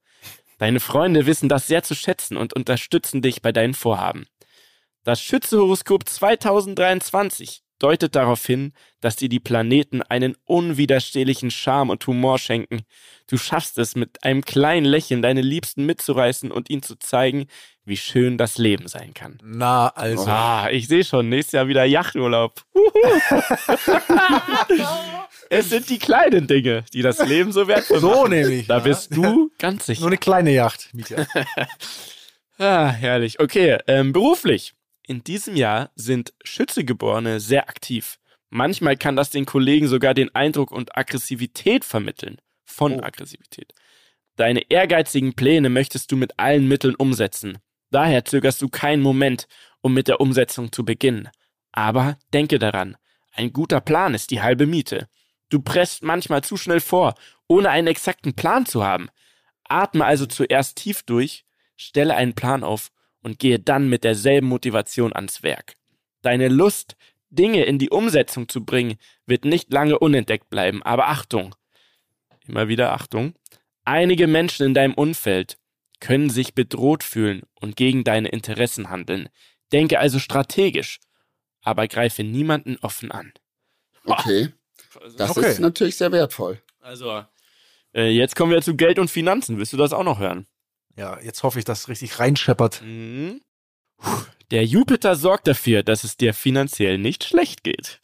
[0.58, 4.28] Deine Freunde wissen das sehr zu schätzen und unterstützen dich bei deinen Vorhaben.
[5.06, 12.40] Das Schützehoroskop 2023 deutet darauf hin, dass dir die Planeten einen unwiderstehlichen Charme und Humor
[12.40, 12.82] schenken.
[13.28, 17.46] Du schaffst es, mit einem kleinen Lächeln deine Liebsten mitzureißen und ihnen zu zeigen,
[17.86, 19.38] wie schön das Leben sein kann.
[19.44, 20.26] Na, also.
[20.28, 22.62] Ah, ich sehe schon, nächstes Jahr wieder Yachturlaub.
[25.50, 28.32] es sind die kleinen Dinge, die das Leben so wertvoll So machen.
[28.32, 28.68] nämlich.
[28.68, 28.84] Da ja.
[28.84, 30.02] bist du ganz sicher.
[30.02, 31.26] Nur eine kleine Yacht, Mietja.
[32.58, 33.40] Ah, herrlich.
[33.40, 34.74] Okay, ähm, beruflich.
[35.08, 38.18] In diesem Jahr sind Schützegeborene sehr aktiv.
[38.50, 42.38] Manchmal kann das den Kollegen sogar den Eindruck und Aggressivität vermitteln.
[42.66, 43.04] Von Oh.
[43.04, 43.74] Aggressivität.
[44.36, 47.58] Deine ehrgeizigen Pläne möchtest du mit allen Mitteln umsetzen.
[47.90, 49.48] Daher zögerst du keinen Moment,
[49.82, 51.30] um mit der Umsetzung zu beginnen.
[51.72, 52.98] Aber denke daran,
[53.34, 55.08] ein guter Plan ist die halbe Miete.
[55.50, 57.16] Du presst manchmal zu schnell vor,
[57.48, 59.10] ohne einen exakten Plan zu haben.
[59.64, 61.46] Atme also zuerst tief durch,
[61.76, 62.92] stelle einen Plan auf
[63.22, 65.76] und gehe dann mit derselben Motivation ans Werk.
[66.22, 66.96] Deine Lust,
[67.30, 68.96] Dinge in die Umsetzung zu bringen,
[69.26, 71.56] wird nicht lange unentdeckt bleiben, aber Achtung,
[72.48, 73.34] immer wieder Achtung,
[73.86, 75.58] einige Menschen in deinem Umfeld
[76.00, 79.30] können sich bedroht fühlen und gegen deine Interessen handeln.
[79.72, 81.00] Denke also strategisch,
[81.62, 83.34] aber greife niemanden offen an.
[84.06, 84.50] Okay.
[85.16, 85.52] Das Okay.
[85.52, 86.62] ist natürlich sehr wertvoll.
[86.80, 87.24] Also,
[87.94, 89.58] äh, jetzt kommen wir zu Geld und Finanzen.
[89.58, 90.48] Willst du das auch noch hören?
[91.02, 92.84] Ja, jetzt hoffe ich, dass es richtig reinscheppert.
[92.84, 93.42] Mhm.
[94.52, 98.00] Der Jupiter sorgt dafür, dass es dir finanziell nicht schlecht geht.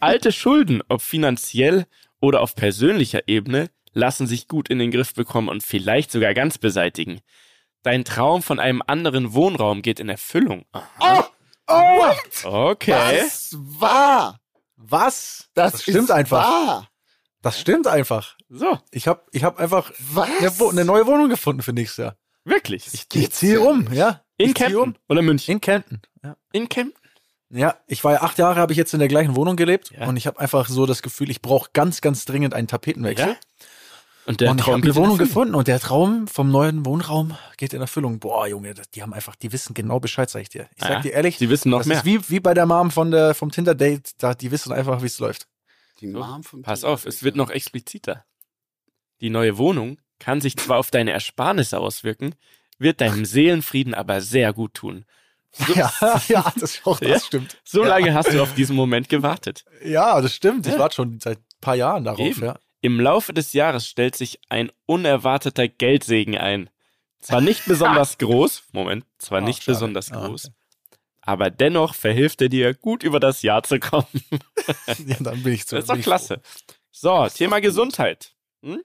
[0.00, 1.86] Alte Schulden, ob finanziell
[2.18, 6.56] oder auf persönlicher Ebene, lassen sich gut in den Griff bekommen und vielleicht sogar ganz
[6.56, 7.20] beseitigen.
[7.82, 10.64] Dein Traum von einem anderen Wohnraum geht in Erfüllung.
[10.98, 11.22] Oh,
[11.68, 12.12] oh,
[12.44, 13.18] Okay.
[13.20, 14.40] das war.
[14.76, 15.50] Was?
[15.52, 16.42] Das, stimmt ist einfach.
[16.42, 16.90] Wahr.
[17.42, 18.38] Das stimmt einfach.
[18.48, 22.16] So, Ich habe ich hab einfach eine, eine neue Wohnung gefunden für nächstes Jahr.
[22.44, 22.86] Wirklich.
[22.92, 24.22] Ich, ich ziehe um, ja.
[24.36, 24.94] In ich Kempten um.
[25.08, 25.52] oder München?
[25.52, 26.02] In Kempten.
[26.22, 26.36] Ja.
[26.52, 26.98] In Kempten.
[27.52, 30.06] Ja, ich war ja acht Jahre, habe ich jetzt in der gleichen Wohnung gelebt Ja.
[30.06, 33.28] und ich habe einfach so das Gefühl, ich brauche ganz, ganz dringend einen Tapetenwechsel.
[33.30, 33.36] Ja?
[34.26, 36.86] Und der und ich Traum habe eine in Wohnung gefunden und der Traum vom neuen
[36.86, 38.20] Wohnraum geht in Erfüllung.
[38.20, 40.68] Boah, Junge, die haben einfach, die wissen genau Bescheid, sag ich dir.
[40.76, 41.96] Ich sag Ja, dir ehrlich, Die wissen noch das mehr.
[41.98, 45.06] ist wie, wie bei der Mom von der, vom Tinder-Date, da, die wissen einfach, wie
[45.06, 45.48] es läuft.
[46.00, 48.24] Die Mom von Pass auf, es wird noch expliziter.
[49.20, 52.36] Die neue Wohnung kann sich zwar auf deine Ersparnisse auswirken,
[52.78, 55.04] wird deinem Seelenfrieden aber sehr gut tun.
[55.52, 55.92] So, Ja,
[56.28, 57.18] ja, das, auch, das Ja?
[57.20, 57.56] stimmt.
[57.64, 59.64] so lange hast du auf diesen Moment gewartet.
[59.84, 60.66] Ja, das stimmt.
[60.68, 60.78] Ich Ja.
[60.78, 62.44] warte schon seit ein paar Jahren darauf, Eben.
[62.44, 62.58] ja.
[62.82, 66.70] Im Laufe des Jahres stellt sich ein unerwarteter Geldsegen ein.
[67.20, 69.74] Zwar nicht besonders groß, Moment, zwar Ah, nicht schade.
[69.76, 70.50] besonders Ah, groß,
[71.20, 74.06] aber dennoch verhilft er dir, gut über das Jahr zu kommen.
[75.06, 75.74] ja, dann bin ich zu.
[75.76, 76.40] Das ist doch klasse.
[76.90, 77.60] So, Thema.
[77.60, 78.32] Gesundheit.
[78.62, 78.80] Hm?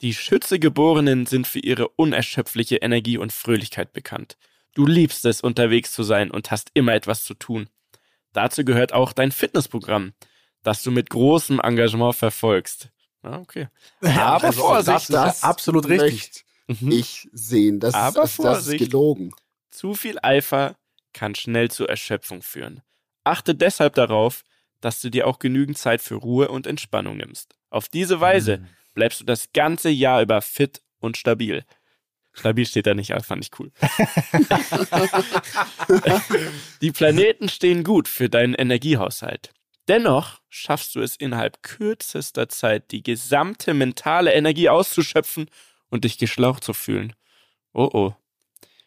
[0.00, 4.36] Die Schützegeborenen sind für ihre unerschöpfliche Energie und Fröhlichkeit bekannt.
[4.74, 7.68] Du liebst es, unterwegs zu sein und hast immer etwas zu tun.
[8.32, 10.12] Dazu gehört auch dein Fitnessprogramm,
[10.62, 12.90] das du mit großem Engagement verfolgst.
[13.22, 13.68] Ah, okay.
[14.02, 16.44] Aber also Vorsicht, Das ist absolut richtig.
[16.68, 16.92] Mhm.
[16.92, 17.80] ich sehen.
[17.80, 18.84] Das, Aber ist, das ist Vorsicht.
[18.84, 19.32] gelogen.
[19.70, 20.76] Zu viel Eifer
[21.12, 22.82] kann schnell zur Erschöpfung führen.
[23.24, 24.44] Achte deshalb darauf,
[24.80, 27.56] dass du dir auch genügend Zeit für Ruhe und Entspannung nimmst.
[27.70, 28.64] Auf diese Weise
[28.98, 31.64] bleibst du das ganze Jahr über fit und stabil.
[32.32, 33.70] Stabil steht da nicht, aber fand ich cool.
[36.80, 39.52] Die Planeten stehen gut für deinen Energiehaushalt.
[39.86, 45.48] Dennoch schaffst du es innerhalb kürzester Zeit, die gesamte mentale Energie auszuschöpfen
[45.90, 47.14] und dich geschlaucht zu fühlen.
[47.72, 48.14] Oh oh.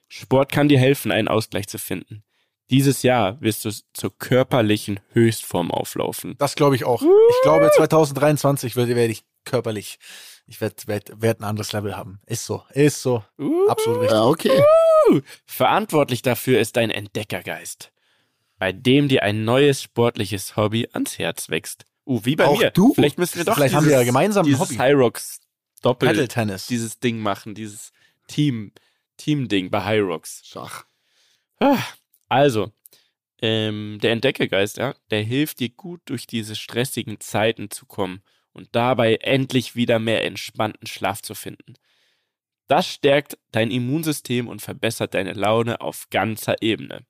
[0.09, 2.26] Sport kann dir helfen, einen Ausgleich zu finden.
[2.70, 6.36] Dieses Jahr wirst du zur körperlichen Höchstform auflaufen.
[6.38, 7.01] Das glaube ich auch.
[7.01, 10.00] Ich glaube, 2023 werde werd ich körperlich,
[10.48, 12.20] ich werde werd, werd ein anderes Level haben.
[12.26, 13.24] Ist so, ist so.
[13.39, 13.68] Uh.
[13.70, 14.18] Absolut richtig.
[14.18, 14.62] Ja, okay.
[15.46, 17.92] Verantwortlich dafür ist dein Entdeckergeist,
[18.58, 21.86] bei dem dir ein neues sportliches Hobby ans Herz wächst.
[22.06, 22.72] Uh, wie bei Auch mir.
[22.72, 22.94] du?
[22.94, 24.76] Vielleicht müssen wir doch Vielleicht haben wir ja gemeinsam ein dieses Hobby.
[24.76, 25.39] Hyrox
[25.82, 26.68] Doppel, Tennis.
[26.68, 27.92] dieses Ding machen, dieses
[28.28, 28.72] Team,
[29.18, 30.42] Team-Ding bei Hyrox.
[30.46, 30.86] Schach.
[31.60, 31.78] Ah,
[32.30, 32.72] Also,
[33.42, 38.22] ähm, der Entdeckergeist, ja, der hilft dir gut durch diese stressigen Zeiten zu kommen
[38.54, 41.76] und dabei endlich wieder mehr entspannten Schlaf zu finden.
[42.68, 47.06] Das stärkt dein Immunsystem und verbessert deine Laune auf ganzer Ebene.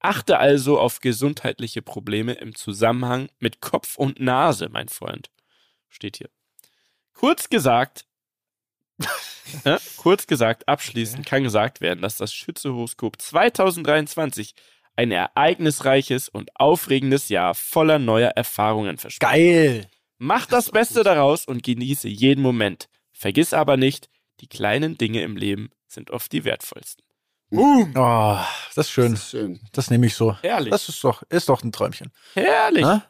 [0.00, 5.30] Achte also auf gesundheitliche Probleme im Zusammenhang mit Kopf und Nase, mein Freund.
[5.88, 6.30] Steht hier.
[7.12, 8.06] Kurz gesagt,
[9.64, 14.54] ja, kurz gesagt, abschließend kann gesagt werden, dass das Schützehoroskop 2023
[14.96, 19.32] ein ereignisreiches und aufregendes Jahr voller neuer Erfahrungen verspricht.
[19.32, 19.90] Geil.
[20.18, 22.88] Mach das Beste daraus und genieße jeden Moment.
[23.12, 24.08] Vergiss aber nicht,
[24.40, 27.04] die kleinen Dinge im Leben sind oft die wertvollsten.
[27.50, 27.92] Boom.
[27.96, 28.38] Oh,
[28.74, 29.12] das ist schön.
[29.12, 29.60] Das ist schön.
[29.72, 30.36] Das nehme ich so.
[30.42, 30.70] Herrlich.
[30.70, 32.10] Das ist doch, ist doch ein Träumchen.
[32.34, 32.82] Herrlich.
[32.82, 33.04] Na?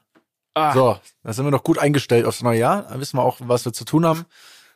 [0.54, 2.82] Ah, So, da sind wir doch gut eingestellt aufs neue Jahr.
[2.82, 4.24] Da wissen wir auch, was wir zu tun haben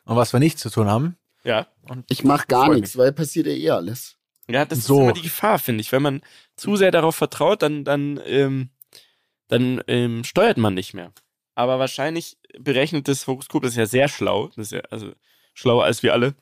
[0.05, 1.17] und was wir nicht zu tun haben.
[1.43, 1.67] Ja.
[2.09, 4.17] Ich mache gar nichts, weil passiert ja eh alles.
[4.49, 4.95] Ja, das So.
[4.97, 5.91] ist immer die Gefahr, finde ich.
[5.91, 6.21] Wenn man
[6.57, 8.69] zu sehr darauf vertraut, dann, dann, ähm,
[9.47, 11.13] dann ähm, steuert man nicht mehr.
[11.59, 14.47] Aber wahrscheinlich berechnet das Horoskop, das ist ja sehr schlau.
[14.55, 15.11] Das ist ja also
[15.53, 16.33] schlauer als wir alle.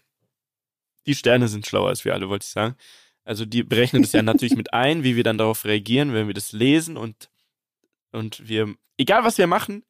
[1.08, 2.76] Die Sterne sind schlauer als wir alle, wollte ich sagen.
[3.24, 6.36] Also die berechnen das ja natürlich mit ein, wie wir dann darauf reagieren, wenn wir
[6.36, 7.32] das lesen und,
[8.12, 9.84] und wir, egal was wir machen,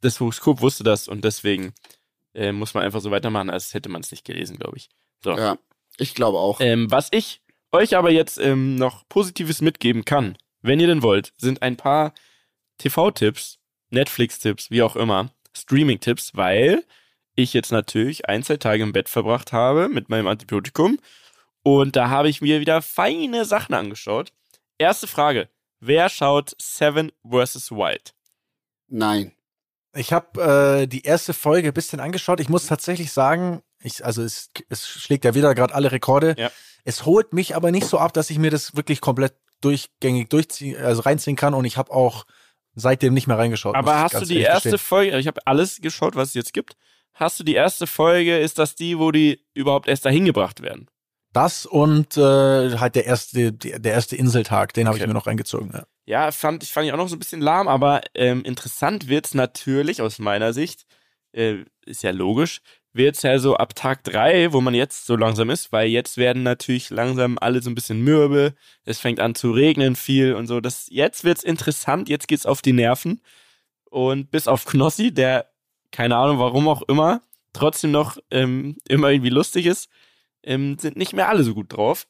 [0.00, 1.74] das Horoskop wusste das und deswegen
[2.32, 4.88] äh, muss man einfach so weitermachen, als hätte man es nicht gelesen, glaube ich.
[5.22, 5.36] So.
[5.36, 5.58] Ja,
[5.98, 6.58] ich glaube auch.
[6.62, 11.34] Ähm, was ich euch aber jetzt ähm, noch Positives mitgeben kann, wenn ihr denn wollt,
[11.36, 12.14] sind ein paar
[12.78, 13.57] TV-Tipps,
[13.90, 16.84] Netflix-Tipps, wie auch immer, Streaming-Tipps, weil
[17.34, 20.98] ich jetzt natürlich ein, zwei Tage im Bett verbracht habe mit meinem Antibiotikum
[21.62, 24.32] und da habe ich mir wieder feine Sachen angeschaut.
[24.78, 25.48] Erste Frage.
[25.80, 27.70] Wer schaut Seven vs.
[27.70, 28.14] Wild?
[28.88, 29.32] Nein.
[29.94, 32.40] Ich habe äh, die erste Folge ein bisschen angeschaut.
[32.40, 36.34] Ich muss tatsächlich sagen, ich, also es, es schlägt ja wieder gerade alle Rekorde.
[36.38, 36.50] Ja.
[36.84, 40.76] Es holt mich aber nicht so ab, dass ich mir das wirklich komplett durchgängig durchziehen,
[40.76, 41.54] also reinziehen kann.
[41.54, 42.24] Und ich habe auch
[42.78, 43.74] seitdem nicht mehr reingeschaut.
[43.74, 44.78] Aber hast du die erste gestehen.
[44.78, 46.76] Folge, ich habe alles geschaut, was es jetzt gibt.
[47.14, 50.88] Hast du die erste Folge, ist das die, wo die überhaupt erst dahin gebracht werden?
[51.32, 55.08] Das und äh, halt der erste, der erste Inseltag, den habe ich Okay.
[55.08, 55.70] mir noch reingezogen.
[55.74, 55.84] Ja.
[56.06, 59.34] Ja, fand ich, fand ich auch noch so ein bisschen lahm, aber ähm, interessant wird's
[59.34, 60.86] natürlich aus meiner Sicht,
[61.32, 62.60] äh, ist ja logisch,
[62.98, 66.42] wird's ja so ab Tag drei, wo man jetzt so langsam ist, weil jetzt werden
[66.42, 70.60] natürlich langsam alle so ein bisschen mürbe, es fängt an zu regnen viel und so.
[70.60, 73.22] Das, jetzt wird's interessant, jetzt geht's auf die Nerven.
[73.84, 75.50] Und bis auf Knossi, der,
[75.90, 77.22] keine Ahnung warum auch immer,
[77.54, 79.88] trotzdem noch ähm, immer irgendwie lustig ist,
[80.42, 82.06] ähm, sind nicht mehr alle so gut drauf.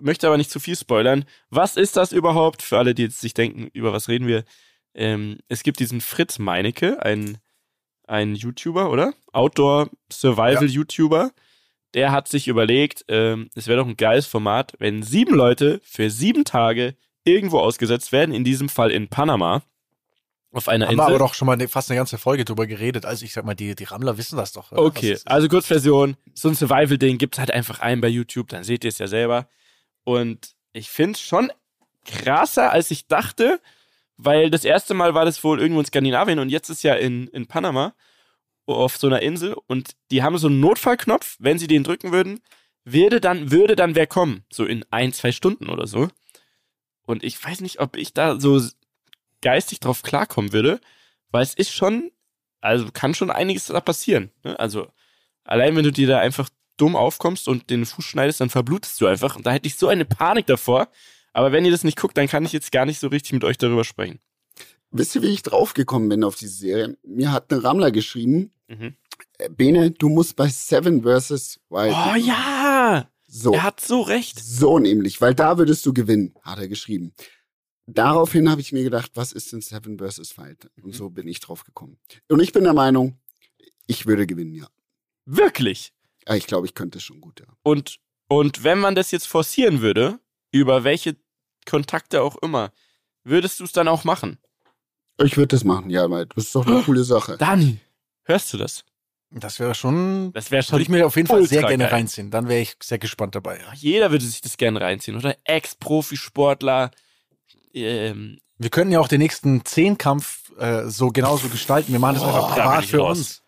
[0.00, 1.24] Möchte aber nicht zu viel spoilern.
[1.50, 2.62] Was ist das überhaupt?
[2.62, 4.44] Für alle, die jetzt sich denken, über was reden wir?
[4.94, 7.38] Ähm, es gibt diesen Fritz Meinecke, ein,
[8.10, 9.14] ein YouTuber, oder?
[9.32, 11.30] Outdoor-Survival-YouTuber.
[11.94, 16.10] Der hat sich überlegt, ähm, es wäre doch ein geiles Format, wenn sieben Leute für
[16.10, 16.94] sieben Tage
[17.24, 19.62] irgendwo ausgesetzt werden, in diesem Fall in Panama,
[20.52, 21.14] auf einer Haben wir Insel.
[21.14, 23.06] aber doch schon mal fast eine ganze Folge drüber geredet.
[23.06, 24.72] Also ich sag mal, die, die Rammler wissen das doch.
[24.72, 24.82] oder?
[24.82, 28.88] Okay, also Kurzversion, so ein Survival-Ding gibt's halt einfach ein bei YouTube, dann seht ihr
[28.88, 29.48] es ja selber.
[30.02, 31.52] Und ich finde es schon
[32.04, 33.60] krasser, als ich dachte,
[34.22, 37.28] weil das erste Mal war das wohl irgendwo in Skandinavien und jetzt ist ja in,
[37.28, 37.94] in Panama
[38.66, 42.40] auf so einer Insel und die haben so einen Notfallknopf, wenn sie den drücken würden,
[42.84, 46.08] würde dann, würde dann wer kommen, so in ein, zwei Stunden oder so.
[47.04, 48.62] Und ich weiß nicht, ob ich da so
[49.40, 50.80] geistig drauf klarkommen würde,
[51.30, 52.12] weil es ist schon,
[52.60, 54.30] also kann schon einiges da passieren.
[54.44, 54.58] Ne?
[54.58, 54.88] Also
[55.44, 59.06] allein wenn du dir da einfach dumm aufkommst und den Fuß schneidest, dann verblutest du
[59.06, 59.36] einfach.
[59.36, 60.88] Und da hätte ich so eine Panik davor.
[61.32, 63.44] Aber wenn ihr das nicht guckt, dann kann ich jetzt gar nicht so richtig mit
[63.44, 64.18] euch darüber sprechen.
[64.90, 66.96] Wisst ihr, wie ich draufgekommen bin auf diese Serie?
[67.04, 68.96] Mir hat eine Rammler geschrieben, Mhm.
[69.38, 71.60] äh, Bene, du musst bei Seven vs.
[71.68, 71.94] Wild.
[71.94, 73.08] Oh ja!
[73.26, 73.52] So.
[73.52, 74.40] Er hat so recht.
[74.40, 77.14] So nämlich, weil da würdest du gewinnen, hat er geschrieben.
[77.86, 80.36] Daraufhin habe ich mir gedacht, was ist denn Seven vs.
[80.38, 80.70] Wild?
[80.82, 80.92] Und Mhm.
[80.92, 81.98] so bin ich drauf gekommen.
[82.28, 83.18] Und ich bin der Meinung,
[83.86, 84.66] ich würde gewinnen, ja.
[85.26, 85.92] Wirklich.
[86.32, 87.46] Ich glaube, ich könnte es schon gut, ja.
[87.62, 90.18] Und, und wenn man das jetzt forcieren würde,
[90.50, 91.16] über welche
[91.68, 92.72] Kontakte auch immer,
[93.24, 94.38] würdest du es dann auch machen?
[95.22, 97.36] Ich würde das machen, ja, weil das ist doch eine coole Sache.
[97.36, 97.78] Dani,
[98.24, 98.84] hörst du das?
[99.32, 100.32] Das wäre schon.
[100.32, 101.92] Das wäre schon ich mir auf jeden Fall sehr gerne geil.
[101.92, 102.30] reinziehen.
[102.32, 103.58] Dann wäre ich sehr gespannt dabei.
[103.60, 103.72] Ja.
[103.74, 105.36] Jeder würde sich das gerne reinziehen, oder?
[105.44, 106.90] Ex-Profisportler.
[107.72, 111.92] Ähm, Wir könnten ja auch den nächsten Zehnkampf äh, so genauso gestalten.
[111.92, 113.18] Wir machen das einfach da bin privat für raus.
[113.18, 113.42] uns.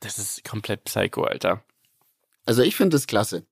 [0.00, 1.62] das ist komplett psycho, Alter.
[2.44, 3.46] Also ich finde das klasse.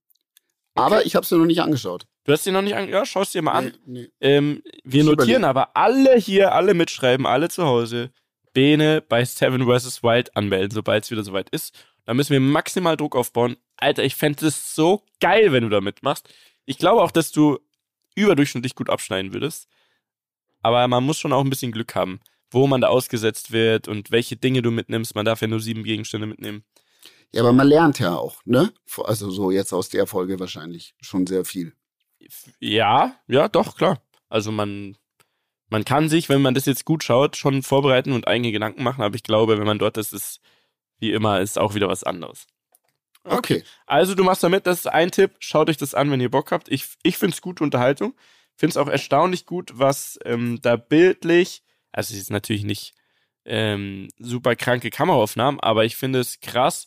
[0.74, 2.06] Aber ich habe es mir noch nicht angeschaut.
[2.24, 2.88] Du hast dir noch nicht an.
[2.88, 3.72] Ja, schau es dir mal an.
[3.86, 4.08] Nee.
[4.20, 5.44] Ähm, wir Ich notieren überleg.
[5.44, 8.10] aber alle hier, alle mitschreiben, alle zu Hause,
[8.52, 10.02] Bene bei Seven vs.
[10.02, 11.74] Wild anmelden, sobald es wieder soweit ist.
[12.04, 13.56] Da müssen wir maximal Druck aufbauen.
[13.76, 16.28] Alter, ich fände es so geil, wenn du da mitmachst.
[16.66, 17.58] Ich glaube auch, dass du
[18.14, 19.68] überdurchschnittlich gut abschneiden würdest.
[20.62, 24.10] Aber man muss schon auch ein bisschen Glück haben, wo man da ausgesetzt wird und
[24.10, 25.14] welche Dinge du mitnimmst.
[25.14, 26.64] Man darf ja nur sieben Gegenstände mitnehmen.
[27.32, 28.72] Ja, aber man lernt ja auch, ne?
[29.04, 31.72] Also so jetzt aus der Folge wahrscheinlich schon sehr viel.
[32.58, 34.02] Ja, ja, doch, klar.
[34.28, 34.96] Also man,
[35.68, 39.02] man kann sich, wenn man das jetzt gut schaut, schon vorbereiten und eigene Gedanken machen,
[39.02, 40.40] aber ich glaube, wenn man dort ist, ist
[40.98, 42.46] wie immer, ist auch wieder was anderes.
[43.24, 43.64] Okay.
[43.86, 46.52] Also du machst damit, das ist ein Tipp, schaut euch das an, wenn ihr Bock
[46.52, 46.68] habt.
[46.70, 48.14] Ich, ich finde es gute Unterhaltung.
[48.56, 51.62] Finde es auch erstaunlich gut, was ähm, da bildlich,
[51.92, 52.94] also es ist natürlich nicht
[53.46, 56.86] ähm, super kranke Kameraaufnahmen, aber ich finde es krass,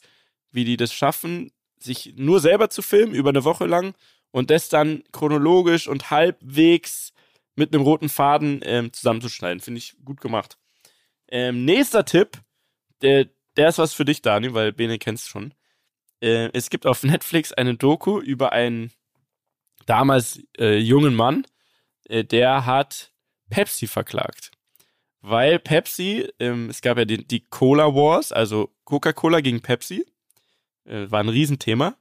[0.52, 3.96] wie die das schaffen, sich nur selber zu filmen über eine Woche lang
[4.34, 7.14] und das dann chronologisch und halbwegs
[7.56, 9.62] mit einem roten Faden ähm, zusammenzuschneiden.
[9.62, 10.58] Finde ich gut gemacht.
[11.30, 12.42] Ähm, nächster Tipp,
[13.02, 15.54] der, der ist was für dich, Dani, weil Bene kennst schon.
[16.20, 18.92] Äh, es gibt auf Netflix eine Doku über einen
[19.86, 21.46] damals äh, jungen Mann,
[22.10, 23.14] äh, der hat
[23.52, 24.50] Pepsi verklagt.
[25.22, 30.08] Weil Pepsi, ähm, es gab ja die, die Cola Wars, also Coca-Cola gegen Pepsi,
[30.86, 31.96] äh, war ein Riesenthema.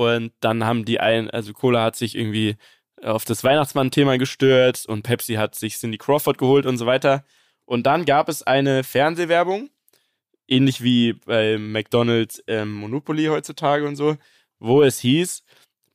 [0.00, 2.56] Und dann haben die ein, also Cola hat sich irgendwie
[3.02, 7.22] auf das Weihnachtsmann-Thema gestürzt und Pepsi hat sich Cindy Crawford geholt und so weiter.
[7.66, 9.68] Und dann gab es eine Fernsehwerbung,
[10.48, 14.16] ähnlich wie bei McDonald's ähm, Monopoly heutzutage und so,
[14.58, 15.44] wo es hieß,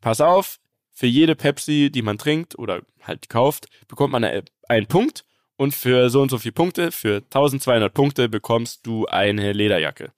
[0.02, 0.60] pass auf,
[0.92, 5.26] für jede Pepsi, die man trinkt oder halt kauft, bekommt man einen Punkt
[5.56, 10.12] und für so und so viele Punkte, für 1200 Punkte bekommst du eine Lederjacke.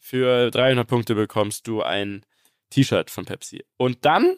[0.00, 2.24] Für 300 Punkte bekommst du ein
[2.70, 3.64] T-Shirt von Pepsi.
[3.76, 4.36] Und dann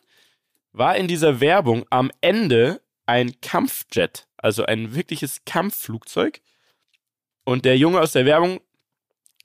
[0.72, 6.40] war in dieser Werbung am Ende ein Kampfjet, also ein wirkliches Kampfflugzeug.
[7.44, 8.60] Und der Junge aus der Werbung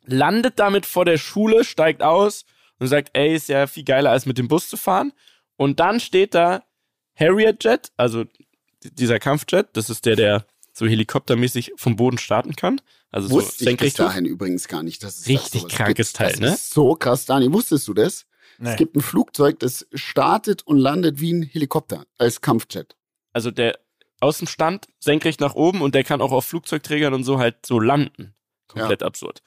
[0.04, 2.46] landet damit vor der Schule, steigt aus
[2.80, 5.14] und sagt, ey, ist ja viel geiler als mit dem Bus zu fahren.
[5.58, 6.64] Und dann steht da
[7.16, 8.26] Harrier Jet, also
[8.84, 12.82] dieser Kampfjet, das ist der, der so helikoptermäßig vom Boden starten kann.
[13.10, 15.02] Also Wusste so ich bis dahin übrigens gar nicht.
[15.02, 16.18] Das ist Richtig krankes gibt.
[16.18, 16.48] Teil, das ne?
[16.50, 17.52] Ist so krass, Dani.
[17.52, 18.26] Wusstest du das?
[18.58, 18.72] Nee.
[18.72, 22.96] Es gibt ein Flugzeug, das startet und landet wie ein Helikopter als Kampfjet.
[23.34, 23.80] Also der
[24.20, 28.34] Außenstand senkrecht nach oben und der kann auch auf Flugzeugträgern und so halt so landen.
[28.68, 29.42] Komplett absurd.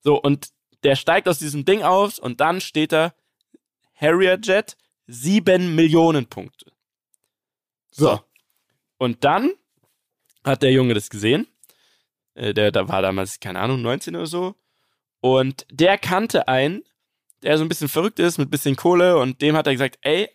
[0.00, 0.48] So, und
[0.82, 3.14] der steigt aus diesem Ding aus und dann steht da
[3.94, 6.72] Harrier Jet, sieben Millionen Punkte.
[7.90, 8.20] So.
[8.98, 9.52] Und dann
[10.44, 11.46] hat der Junge das gesehen.
[12.34, 14.54] Äh, der, der war damals, keine Ahnung, 19 oder so.
[15.20, 16.82] Und der kannte einen,
[17.42, 19.18] der so ein bisschen verrückt ist, mit bisschen Kohle.
[19.18, 20.28] Und dem hat er gesagt, ey,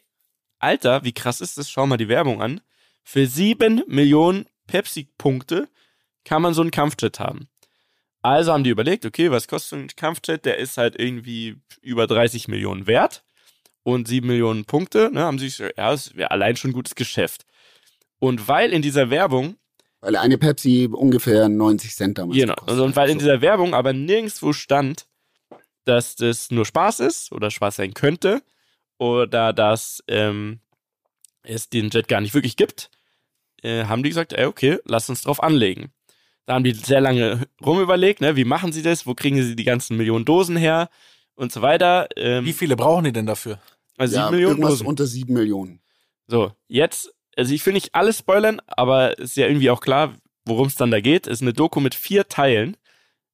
[0.59, 1.69] Alter, wie krass ist das?
[1.69, 2.61] Schau mal die Werbung an.
[3.03, 5.69] Für sieben Millionen Pepsi-Punkte
[6.25, 7.47] kann man so einen Kampfjet haben.
[8.21, 10.45] Also haben die überlegt, okay, was kostet so ein Kampfjet?
[10.45, 13.23] Der ist halt irgendwie über 30 Millionen wert
[13.83, 15.09] und 7 Millionen Punkte.
[15.13, 17.45] Ne, haben sie sich, ja, das wäre allein schon ein gutes Geschäft.
[18.19, 19.55] Und weil in dieser Werbung
[20.01, 22.55] Weil eine Pepsi ungefähr 90 Cent damals Genau.
[22.55, 25.06] gekostet Und weil in dieser Werbung aber nirgendwo stand,
[25.87, 28.41] dass das nur Spaß ist oder Spaß sein könnte
[28.97, 30.59] oder dass ähm,
[31.43, 32.89] es den Jet gar nicht wirklich gibt,
[33.63, 35.91] äh, haben die gesagt, ey, okay, lass uns drauf anlegen.
[36.45, 39.63] Da haben die sehr lange rumüberlegt, ne, wie machen sie das, wo kriegen sie die
[39.63, 40.89] ganzen Millionen Dosen her
[41.35, 42.07] und so weiter.
[42.15, 43.59] Ähm, Wie viele brauchen die denn dafür?
[43.97, 44.87] also ja, sieben Millionen irgendwas Dosen.
[44.87, 45.81] unter 7 Millionen.
[46.27, 50.15] So, jetzt, also ich will nicht alles spoilern, aber ist ja irgendwie auch klar,
[50.45, 51.27] worum es dann da geht.
[51.27, 52.77] Ist eine Doku mit vier Teilen.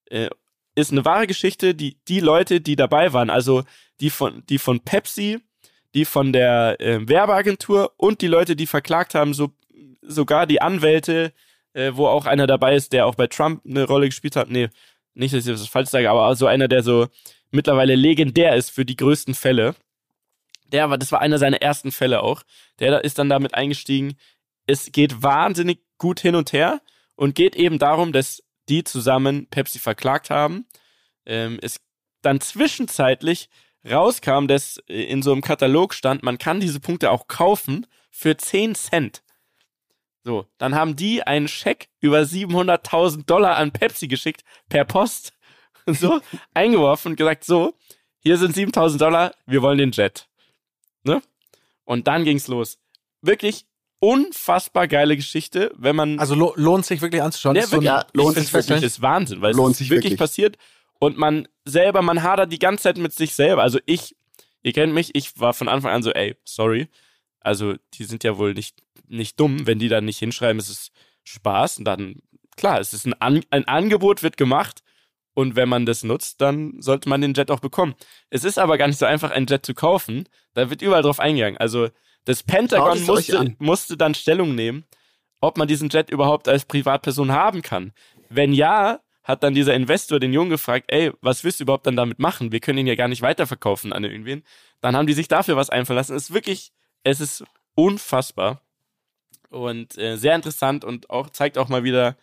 [0.09, 0.29] Äh,
[0.75, 3.63] ist eine wahre Geschichte, die die Leute, die dabei waren, also
[3.99, 5.39] die von, die von Pepsi,
[5.93, 9.51] die von der äh, Werbeagentur und die Leute, die verklagt haben, so,
[10.01, 11.33] sogar die Anwälte,
[11.73, 14.49] äh, wo auch einer dabei ist, der auch bei Trump eine Rolle gespielt hat.
[14.49, 14.69] Nee,
[15.13, 17.07] nicht, dass ich das falsch sage, aber so einer, der so
[17.51, 19.75] mittlerweile legendär ist für die größten Fälle.
[20.71, 22.41] Der war, das war einer seiner ersten Fälle auch.
[22.79, 24.15] Der ist dann damit eingestiegen.
[24.65, 26.81] Es geht wahnsinnig gut hin und her
[27.15, 30.65] und geht eben darum, dass die zusammen Pepsi verklagt haben.
[31.25, 31.79] Ähm, es
[32.21, 33.49] dann zwischenzeitlich
[33.89, 38.37] rauskam, dass äh, in so einem Katalog stand, man kann diese Punkte auch kaufen für
[38.37, 39.23] 10 Cent.
[40.23, 45.33] So, dann haben die einen Scheck über 700.000 Dollar an Pepsi geschickt per Post,
[45.85, 46.21] so
[46.53, 47.73] eingeworfen und gesagt, so,
[48.19, 50.29] hier sind 7.000 Dollar, wir wollen den Jet.
[51.03, 51.21] Ne?
[51.83, 52.79] Und dann ging's los.
[53.21, 53.65] Wirklich
[54.03, 57.55] unfassbar geile Geschichte, wenn man Also lo lohnt sich wirklich anzuschauen.
[57.55, 58.83] ja, Das ist so ein- wirklich, ja, lohnt ich sich wirklich.
[58.83, 60.19] ist Wahnsinn, weil Lohnt es sich wirklich, wirklich.
[60.19, 60.57] passiert
[60.99, 63.63] und man selber, man hadert die ganze Zeit mit sich selber.
[63.63, 64.15] Also ich,
[64.61, 66.87] ihr kennt mich, ich war von Anfang an so, ey, sorry.
[67.39, 68.75] Also die sind ja wohl nicht,
[69.07, 70.91] nicht dumm, wenn die dann nicht hinschreiben, es ist
[71.23, 72.15] Spaß und dann,
[72.57, 74.83] klar, es ist ein, An ein Angebot wird gemacht
[75.33, 77.95] und wenn man das nutzt, dann sollte man den Jet auch bekommen.
[78.29, 80.27] Es ist aber gar nicht so einfach, einen Jet zu kaufen.
[80.53, 81.57] Da wird überall drauf eingegangen.
[81.57, 81.89] Also
[82.25, 84.85] das Pentagon musste, musste dann Stellung nehmen,
[85.41, 87.93] ob man diesen Jet überhaupt als Privatperson haben kann.
[88.29, 91.95] Wenn ja, hat dann dieser Investor den Jungen gefragt, ey, was willst du überhaupt dann
[91.95, 92.51] damit machen?
[92.51, 94.43] Wir können ihn ja gar nicht weiterverkaufen an irgendwen.
[94.81, 96.15] Dann haben die sich dafür was einfallen lassen.
[96.15, 96.71] Es ist wirklich,
[97.03, 97.43] es ist
[97.75, 98.61] unfassbar
[99.49, 102.17] und äh, sehr interessant und auch zeigt auch mal wieder,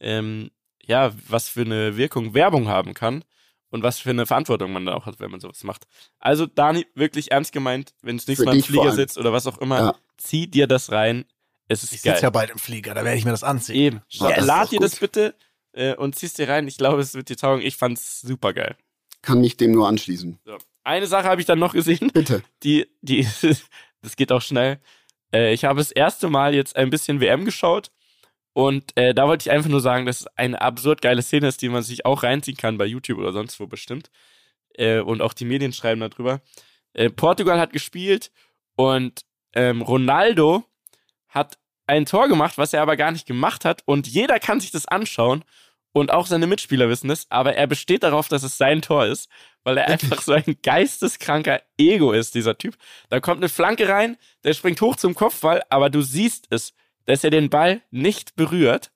[0.00, 0.50] ähm,
[0.82, 3.24] ja, was für eine Wirkung Werbung haben kann
[3.70, 5.86] und was für eine Verantwortung man da auch hat, wenn man sowas macht.
[6.18, 9.32] Also Dani, wirklich ernst gemeint, wenn du das nächste Für Mal im Flieger sitzt oder
[9.32, 9.94] was auch immer, Ja.
[10.16, 11.24] zieh dir das rein.
[11.68, 12.14] Es ist Ich geil.
[12.14, 13.76] sitze ja bald im Flieger, da werde ich mir das anziehen.
[13.76, 14.02] Eben.
[14.08, 15.34] Ja, das ist Lad dir das bitte
[15.72, 16.66] äh, und ziehst dir rein.
[16.66, 17.62] Ich glaube, es wird dir taugen.
[17.64, 18.76] Ich fand's super geil.
[19.22, 20.38] Kann mich dem nur anschließen.
[20.44, 20.58] So.
[20.82, 22.42] Eine Sache habe ich dann noch gesehen, Bitte.
[22.62, 23.26] die, die,
[24.02, 24.80] Das geht auch schnell.
[25.32, 27.92] Äh, ich habe das erste Mal jetzt ein bisschen WM geschaut
[28.52, 31.62] und äh, da wollte ich einfach nur sagen, dass es eine absurd geile Szene ist,
[31.62, 34.10] die man sich auch reinziehen kann bei YouTube oder sonst wo bestimmt.
[34.74, 36.40] Äh, und auch die Medien schreiben darüber.
[36.92, 38.32] Äh, Portugal hat gespielt
[38.76, 39.22] und
[39.54, 40.64] ähm, Ronaldo
[41.28, 43.82] hat ein Tor gemacht, was er aber gar nicht gemacht hat.
[43.84, 45.44] Und jeder kann sich das anschauen.
[45.92, 47.26] Und auch seine Mitspieler wissen das.
[47.30, 49.28] Aber er besteht darauf, dass es sein Tor ist,
[49.64, 52.76] weil er einfach so ein geisteskranker Ego ist, dieser Typ.
[53.08, 56.74] Da kommt eine Flanke rein, der springt hoch zum Kopfball, aber du siehst es,
[57.06, 58.90] dass er den Ball nicht berührt.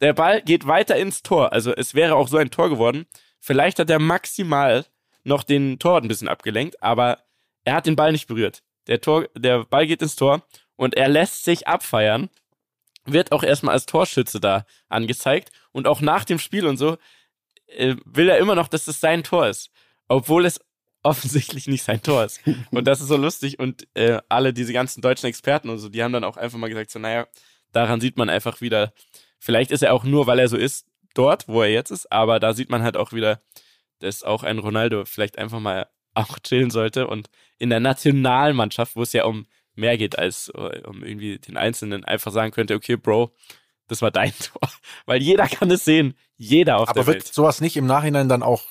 [0.00, 1.52] Der Ball geht weiter ins Tor.
[1.52, 3.06] Also es wäre auch so ein Tor geworden.
[3.40, 4.84] Vielleicht hat er maximal
[5.24, 7.18] noch den Tor ein bisschen abgelenkt, aber
[7.64, 8.62] er hat den Ball nicht berührt.
[8.86, 10.42] Der, Tor, der Ball geht ins Tor
[10.76, 12.30] und er lässt sich abfeiern.
[13.04, 15.50] Wird auch erstmal als Torschütze da angezeigt.
[15.72, 16.96] Und auch nach dem Spiel und so
[17.66, 19.70] äh, will er immer noch, dass das sein Tor ist.
[20.08, 20.60] Obwohl es
[21.06, 22.40] offensichtlich nicht sein Tor ist.
[22.70, 23.58] Und das ist so lustig.
[23.58, 26.68] Und äh, alle diese ganzen deutschen Experten und so, die haben dann auch einfach mal
[26.68, 27.26] gesagt, so, naja,
[27.72, 28.92] daran sieht man einfach wieder,
[29.38, 32.40] vielleicht ist er auch nur, weil er so ist, dort, wo er jetzt ist, aber
[32.40, 33.40] da sieht man halt auch wieder,
[34.00, 37.28] dass auch ein Ronaldo vielleicht einfach mal auch chillen sollte und
[37.58, 42.04] in der Nationalmannschaft, wo es ja um mehr geht als äh, um irgendwie den Einzelnen,
[42.04, 43.32] einfach sagen könnte, okay, Bro,
[43.88, 44.68] das war dein Tor.
[45.04, 46.14] Weil jeder kann es sehen.
[46.36, 47.34] Jeder auf Aber der wird Welt.
[47.34, 48.64] sowas nicht im Nachhinein dann auch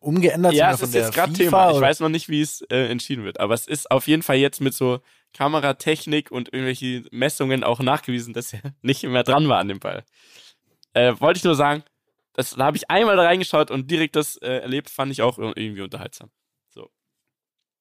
[0.00, 0.52] umgeändert?
[0.54, 1.70] Ja, es von ist der jetzt gerade Thema.
[1.70, 3.40] Ich oder- weiß noch nicht, wie es äh, entschieden wird.
[3.40, 5.00] Aber es ist auf jeden Fall jetzt mit so
[5.34, 10.04] Kameratechnik und irgendwelche Messungen auch nachgewiesen, dass er nicht mehr dran war an dem Ball.
[10.94, 11.82] Äh, Wollte ich nur sagen,
[12.34, 15.38] das, da habe ich einmal da reingeschaut und direkt das äh, erlebt, fand ich auch
[15.38, 16.30] irgendwie unterhaltsam.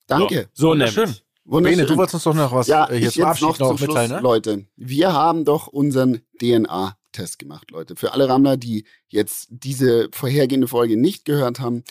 [0.08, 0.50] Danke.
[0.52, 1.24] So, so nämlich.
[1.44, 3.60] Bene, du wolltest uns doch noch was ja, äh, hier ich zum jetzt Abschied noch
[3.60, 4.20] noch, zum Schluss, mitteilen, ne?
[4.20, 4.66] Leute.
[4.76, 7.96] Wir haben doch unseren DNA-Test gemacht, Leute.
[7.96, 11.84] Für alle Rammler, die jetzt diese vorhergehende Folge nicht gehört haben.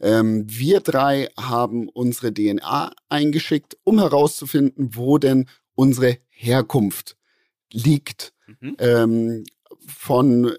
[0.00, 7.16] Ähm, wir drei haben unsere DNA eingeschickt, um herauszufinden, wo denn unsere Herkunft
[7.72, 8.32] liegt.
[8.60, 8.76] Mhm.
[8.78, 9.44] ähm,
[9.86, 10.52] von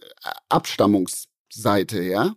[0.49, 2.35] Abstammungsseite, ja.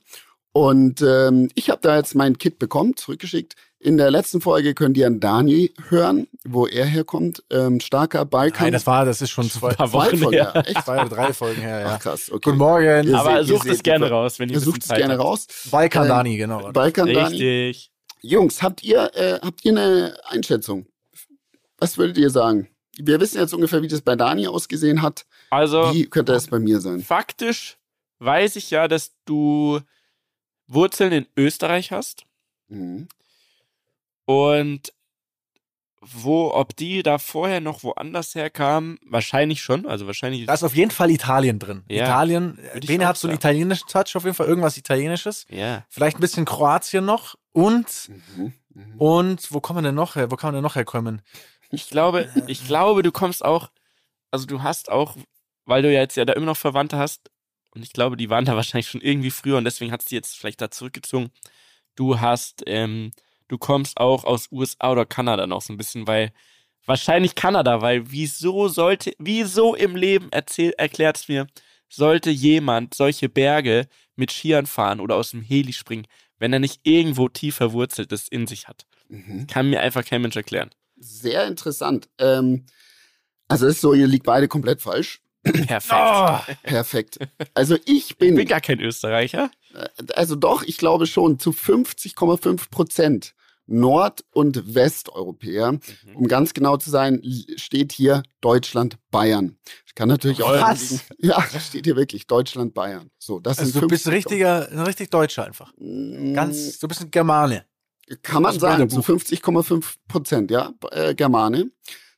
[0.52, 3.56] Und ähm, ich habe da jetzt mein Kit bekommen, zurückgeschickt.
[3.84, 7.42] In der letzten Folge könnt ihr an Dani hören, wo er herkommt.
[7.50, 8.66] Ähm, starker Balkan.
[8.66, 10.52] Nein, das war, das ist schon zwei, paar Zwei Wochen Folgen, her.
[10.54, 10.60] ja.
[10.60, 10.84] Echt?
[10.84, 11.86] zwei oder drei Folgen her, ja.
[11.96, 12.40] Ach krass, okay.
[12.44, 13.08] Guten Morgen.
[13.08, 15.22] Ihr Aber seht- sucht es gerne raus, wenn ihr Ihr sucht es gerne habt.
[15.24, 15.46] raus.
[15.72, 16.70] Balkan Ähm, Dani, genau.
[16.70, 17.34] Balkan Dani.
[17.42, 17.90] Richtig.
[18.20, 20.86] Jungs, habt ihr, äh, habt ihr eine Einschätzung?
[21.78, 22.68] Was würdet ihr sagen?
[22.98, 25.24] Wir wissen jetzt ungefähr, wie das bei Dani ausgesehen hat.
[25.50, 27.00] Also, Wie könnte es bei mir sein?
[27.00, 27.78] faktisch
[28.20, 29.80] weiß ich ja, dass du
[30.68, 32.26] Wurzeln in Österreich hast.
[32.68, 33.08] Mhm.
[34.24, 34.92] Und
[36.04, 39.86] wo, ob die da vorher noch woanders herkamen, wahrscheinlich schon.
[39.86, 40.46] Also wahrscheinlich.
[40.46, 41.84] Da ist auf jeden Fall Italien drin.
[41.88, 45.46] Ja, Italien, ich Bene hat so einen italienischen Touch, auf jeden Fall irgendwas Italienisches.
[45.48, 45.84] ja.
[45.88, 47.36] Vielleicht ein bisschen Kroatien noch.
[47.52, 48.52] Und, Mhm.
[48.74, 48.94] Mhm.
[49.00, 50.30] und, wo kommen wir denn noch her?
[50.30, 51.22] Wo kann man denn noch herkommen?
[51.70, 53.70] Ich glaube, ich glaube, du kommst auch,
[54.32, 55.16] also du hast auch,
[55.66, 57.30] weil du ja jetzt ja da immer noch Verwandte hast,
[57.74, 60.14] und ich glaube, die waren da wahrscheinlich schon irgendwie früher und deswegen hat es die
[60.16, 61.30] jetzt vielleicht da zurückgezogen.
[61.94, 63.12] Du hast, ähm,
[63.52, 66.32] du kommst auch aus USA oder Kanada noch so ein bisschen, weil
[66.86, 71.46] wahrscheinlich Kanada, weil wieso sollte, wieso im Leben erzähl, erklärt's mir,
[71.90, 73.86] sollte jemand solche Berge
[74.16, 76.06] mit Skiern fahren oder aus dem Heli springen,
[76.38, 78.86] wenn er nicht irgendwo tief verwurzeltes in sich hat?
[79.08, 79.46] Mhm.
[79.46, 80.70] Kann mir einfach kein Mensch erklären.
[80.96, 82.08] Sehr interessant.
[82.18, 82.64] Ähm,
[83.48, 85.20] also es ist so, ihr liegt beide komplett falsch.
[85.42, 85.92] Perfekt.
[85.92, 87.18] Oh, Perfekt.
[87.52, 89.50] Also ich Ich bin, bin gar kein Österreicher.
[89.74, 93.34] äh, also doch, ich glaube schon, zu 50,5 Prozent
[93.72, 95.78] Nord- und Westeuropäer.
[96.14, 97.22] Um ganz genau zu sein,
[97.56, 99.56] steht hier Deutschland, Bayern.
[99.86, 100.52] Ich kann natürlich auch.
[100.52, 101.00] Was?
[101.18, 103.10] Ja, steht hier wirklich Deutschland, Bayern.
[103.18, 105.72] So, das also du bist 50 richtiger, ein richtig Deutscher einfach.
[105.78, 107.64] Mm, Ganz, du bist ein Germane.
[108.22, 111.70] Kann man sagen, zu 50,5 Prozent, ja, äh, Germane.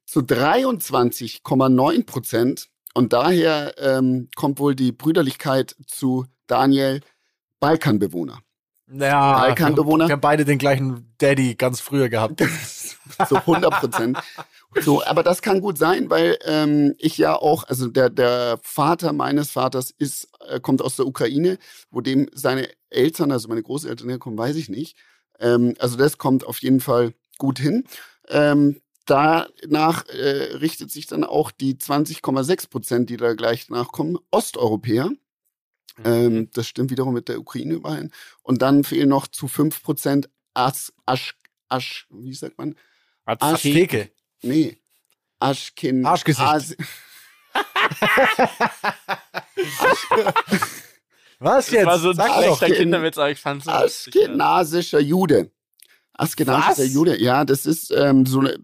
[0.07, 2.69] Zu 23,9 Prozent.
[2.95, 7.01] Und daher ähm, kommt wohl die Brüderlichkeit zu Daniel
[7.61, 8.41] Balkanbewohner.
[8.97, 10.09] Ja, Balkanbewohner.
[10.09, 12.41] Wir haben beide den gleichen Daddy ganz früher gehabt.
[13.29, 14.19] so 100 Prozent.
[14.81, 19.13] So, aber das kann gut sein, weil ähm, ich ja auch, also der, der Vater
[19.13, 21.59] meines Vaters ist, äh, kommt aus der Ukraine,
[21.91, 24.97] wo dem seine Eltern, also meine Großeltern herkommen, weiß ich nicht.
[25.39, 27.85] Ähm, also das kommt auf jeden Fall gut hin.
[28.29, 35.11] Ähm, danach äh, richtet sich dann auch die 20,6 Prozent, die da gleich nachkommen, Osteuropäer.
[36.05, 38.11] Ähm, das stimmt wiederum mit der Ukraine überein.
[38.43, 41.37] Und dann fehlen noch zu 5 Prozent As, Asch,
[41.69, 42.75] Asch, wie sagt man?
[43.27, 44.11] Azteke.
[44.43, 44.79] Nee.
[45.39, 46.05] Aschken.
[46.07, 46.47] Arschgesicht.
[46.47, 46.77] As
[51.39, 51.87] Was Das jetzt?
[51.87, 52.59] war so ein Sag Aschken- doch.
[52.59, 53.71] schlechter Kinderwitz, aber ich fand's so.
[53.71, 55.51] Askenasischer Jude.
[56.13, 56.93] Askenasischer Was?
[56.93, 58.57] Jude, ja, das ist ähm, so eine,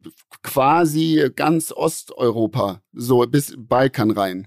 [0.42, 4.46] quasi ganz Osteuropa, so bis Balkan rein.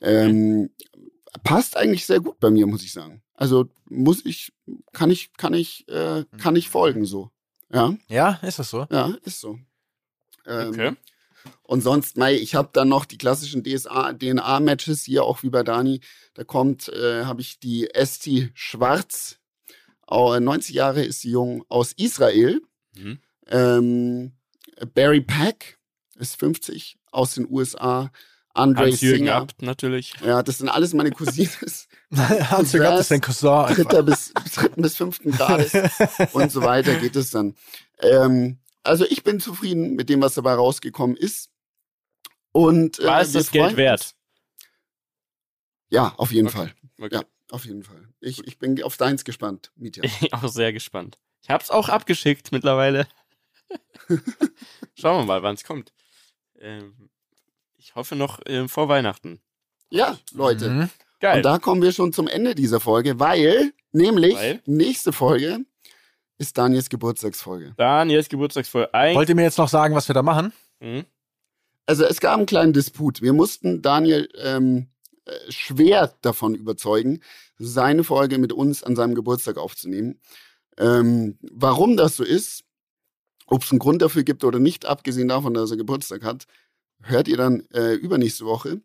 [0.00, 0.70] Ähm,
[1.42, 3.22] passt eigentlich sehr gut bei mir, muss ich sagen.
[3.34, 4.52] Also muss ich,
[4.92, 7.30] kann ich, kann ich, äh, kann ich folgen so.
[7.72, 8.86] Ja, Ja, ist das so?
[8.90, 9.58] ja, ist so.
[10.46, 10.96] Ähm, Okay.
[11.62, 15.62] Und sonst, mei, ich habe dann noch die klassischen DSA, DNA-Matches hier auch wie bei
[15.62, 16.00] Dani.
[16.34, 19.38] Da kommt, äh, habe ich die Esti Schwarz,
[20.10, 22.60] äh, 90 Jahre ist sie jung, aus Israel.
[22.96, 23.18] Mhm.
[23.46, 24.32] Ähm,
[24.94, 25.78] Barry Pack
[26.16, 28.10] ist 50 aus den USA.
[28.54, 29.34] Andre Hans-Jürgen Singer.
[29.36, 30.14] Abt natürlich.
[30.24, 31.88] Ja, das sind alles meine Cousines.
[32.14, 33.48] Hans Jürgen Abt ist dein Cousin.
[33.50, 33.74] einfach.
[33.76, 35.72] dritter bis, dritten bis fünften Grades
[36.32, 37.54] und so weiter geht es dann.
[38.00, 41.50] Ähm, also ich bin zufrieden mit dem, was dabei rausgekommen ist.
[42.52, 44.00] Und äh, War es das Geld wert?
[44.00, 44.14] uns.
[45.90, 46.56] Ja, auf jeden Okay.
[46.56, 46.74] Fall.
[47.00, 47.14] Okay.
[47.16, 48.08] Ja, auf jeden Fall.
[48.20, 50.02] Ich, ich bin auf deins gespannt, Mietja.
[50.20, 51.18] Ich bin auch sehr gespannt.
[51.42, 53.06] Ich hab's auch abgeschickt mittlerweile.
[54.94, 55.92] Schauen wir mal, wann es kommt.
[56.58, 57.07] Ähm,
[57.88, 59.40] ich hoffe noch ähm, vor Weihnachten.
[59.88, 60.68] Ja, Leute.
[60.68, 60.90] Mhm.
[61.20, 61.38] Geil.
[61.38, 64.60] Und da kommen wir schon zum Ende dieser Folge, weil nämlich Weil?
[64.66, 65.60] nächste Folge
[66.36, 67.72] ist Daniels Geburtstagsfolge.
[67.78, 68.92] Daniels Geburtstagsfolge.
[68.92, 70.52] Ein Wollt ihr mir jetzt noch sagen, was wir da machen?
[70.80, 71.06] Mhm.
[71.86, 73.22] Also es gab einen kleinen Disput.
[73.22, 74.88] Wir mussten Daniel ähm,
[75.24, 77.22] äh, schwer davon überzeugen,
[77.56, 80.20] seine Folge mit uns an seinem Geburtstag aufzunehmen.
[80.76, 82.64] Ähm, warum das so ist,
[83.46, 86.46] ob es einen Grund dafür gibt oder nicht, abgesehen davon, dass er Geburtstag hat,
[87.02, 88.80] hört ihr dann äh, übernächste Woche.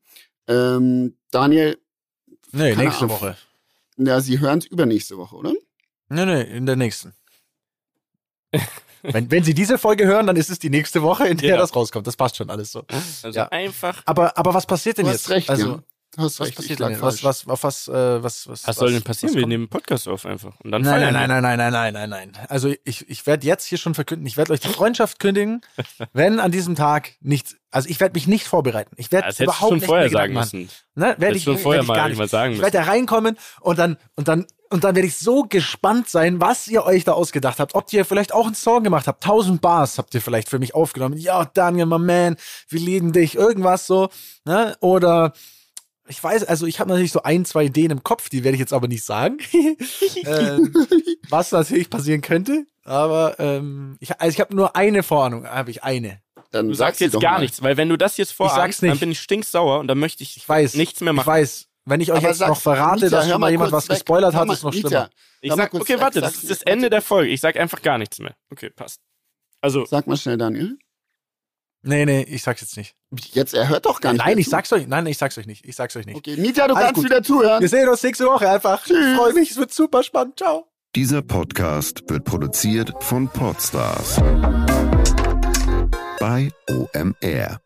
[0.47, 1.77] Ähm, Daniel,
[2.51, 3.17] Nee, nächste Ahnung.
[3.17, 3.37] Woche.
[3.97, 5.53] ja, Sie hören es übernächste Woche, oder?
[6.09, 7.13] Nee, nee, in der nächsten.
[9.01, 11.57] wenn, wenn Sie diese Folge hören, dann ist es die nächste Woche, in der Ja.
[11.57, 12.05] das rauskommt.
[12.07, 12.85] Das passt schon alles so.
[13.23, 13.47] Also Ja.
[13.49, 14.03] einfach.
[14.05, 15.23] Aber, aber was passiert denn Du jetzt?
[15.23, 15.83] hast recht, also, ja.
[16.17, 17.01] Hast was recht, ich passiert denn?
[17.01, 19.33] Was, was, auf was, äh, was, was, Was soll denn passieren?
[19.33, 20.59] Wir nehmen einen Podcast auf einfach.
[20.59, 22.47] Und dann Nein, nein, nein, nein, nein, nein, nein, nein, nein.
[22.49, 25.61] Also ich, ich werde jetzt hier schon verkünden, ich werde euch die Freundschaft kündigen,
[26.13, 28.95] wenn an diesem Tag nichts, also ich werde mich nicht vorbereiten.
[28.97, 30.69] Ich werde du überhaupt schon nicht vorher mehr sagen müssen.
[30.93, 31.15] Ne?
[31.17, 34.27] Werde ich, schon vorher werd ich mal sagen Ich werde da reinkommen und dann, und
[34.27, 37.73] dann, und dann werde ich so gespannt sein, was ihr euch da ausgedacht habt.
[37.73, 39.23] Ob ihr vielleicht auch einen Song gemacht habt.
[39.23, 41.17] 1000 Bars habt ihr vielleicht für mich aufgenommen.
[41.17, 42.35] Ja, Daniel, my man,
[42.69, 43.35] wir lieben dich.
[43.35, 44.09] Irgendwas so.
[44.45, 44.75] Ne?
[44.79, 45.33] Oder
[46.07, 48.59] ich weiß, also ich habe natürlich so ein, zwei Ideen im Kopf, die werde ich
[48.59, 49.37] jetzt aber nicht sagen.
[50.25, 50.73] ähm,
[51.29, 52.65] was natürlich passieren könnte.
[52.83, 56.21] Aber ähm, ich, also ich habe nur eine Vorahnung, habe ich eine.
[56.51, 57.41] Dann Du sag sagst jetzt gar mal.
[57.41, 58.91] nichts, weil wenn du das jetzt vorahnst, nicht.
[58.91, 60.75] dann bin ich stinksauer und dann möchte ich, Ich weiß.
[60.75, 61.27] nichts mehr Ich machen.
[61.27, 61.67] weiß.
[61.85, 63.95] Wenn ich euch Aber jetzt noch verrate, Mietja, dass schon mal jemand was weg.
[63.97, 65.09] gespoilert hat, mal, ist noch Mietja, schlimmer.
[65.41, 67.29] Ich Hör sag, okay, warte, das ist das Ende der Folge.
[67.31, 68.35] Ich sag einfach gar nichts mehr.
[68.51, 69.01] Okay, passt.
[69.59, 70.77] Also, Sag mal schnell, Daniel.
[71.85, 72.95] Nee, nee, ich sag's jetzt nicht.
[73.33, 74.51] Jetzt, er hört doch gar nicht Nein, ich zu.
[74.51, 75.65] sag's euch, nein, ich sag's euch nicht.
[75.65, 76.15] Ich sag's euch nicht.
[76.15, 77.05] Okay, Nita, du Alles kannst gut.
[77.05, 77.61] wieder zuhören.
[77.61, 78.85] Wir sehen uns nächste Woche einfach.
[78.85, 80.37] Ich freue mich, es wird super spannend.
[80.39, 80.65] Ciao.
[80.95, 84.15] Dieser Podcast wird produziert von Podstars
[86.19, 87.59] bei OMR.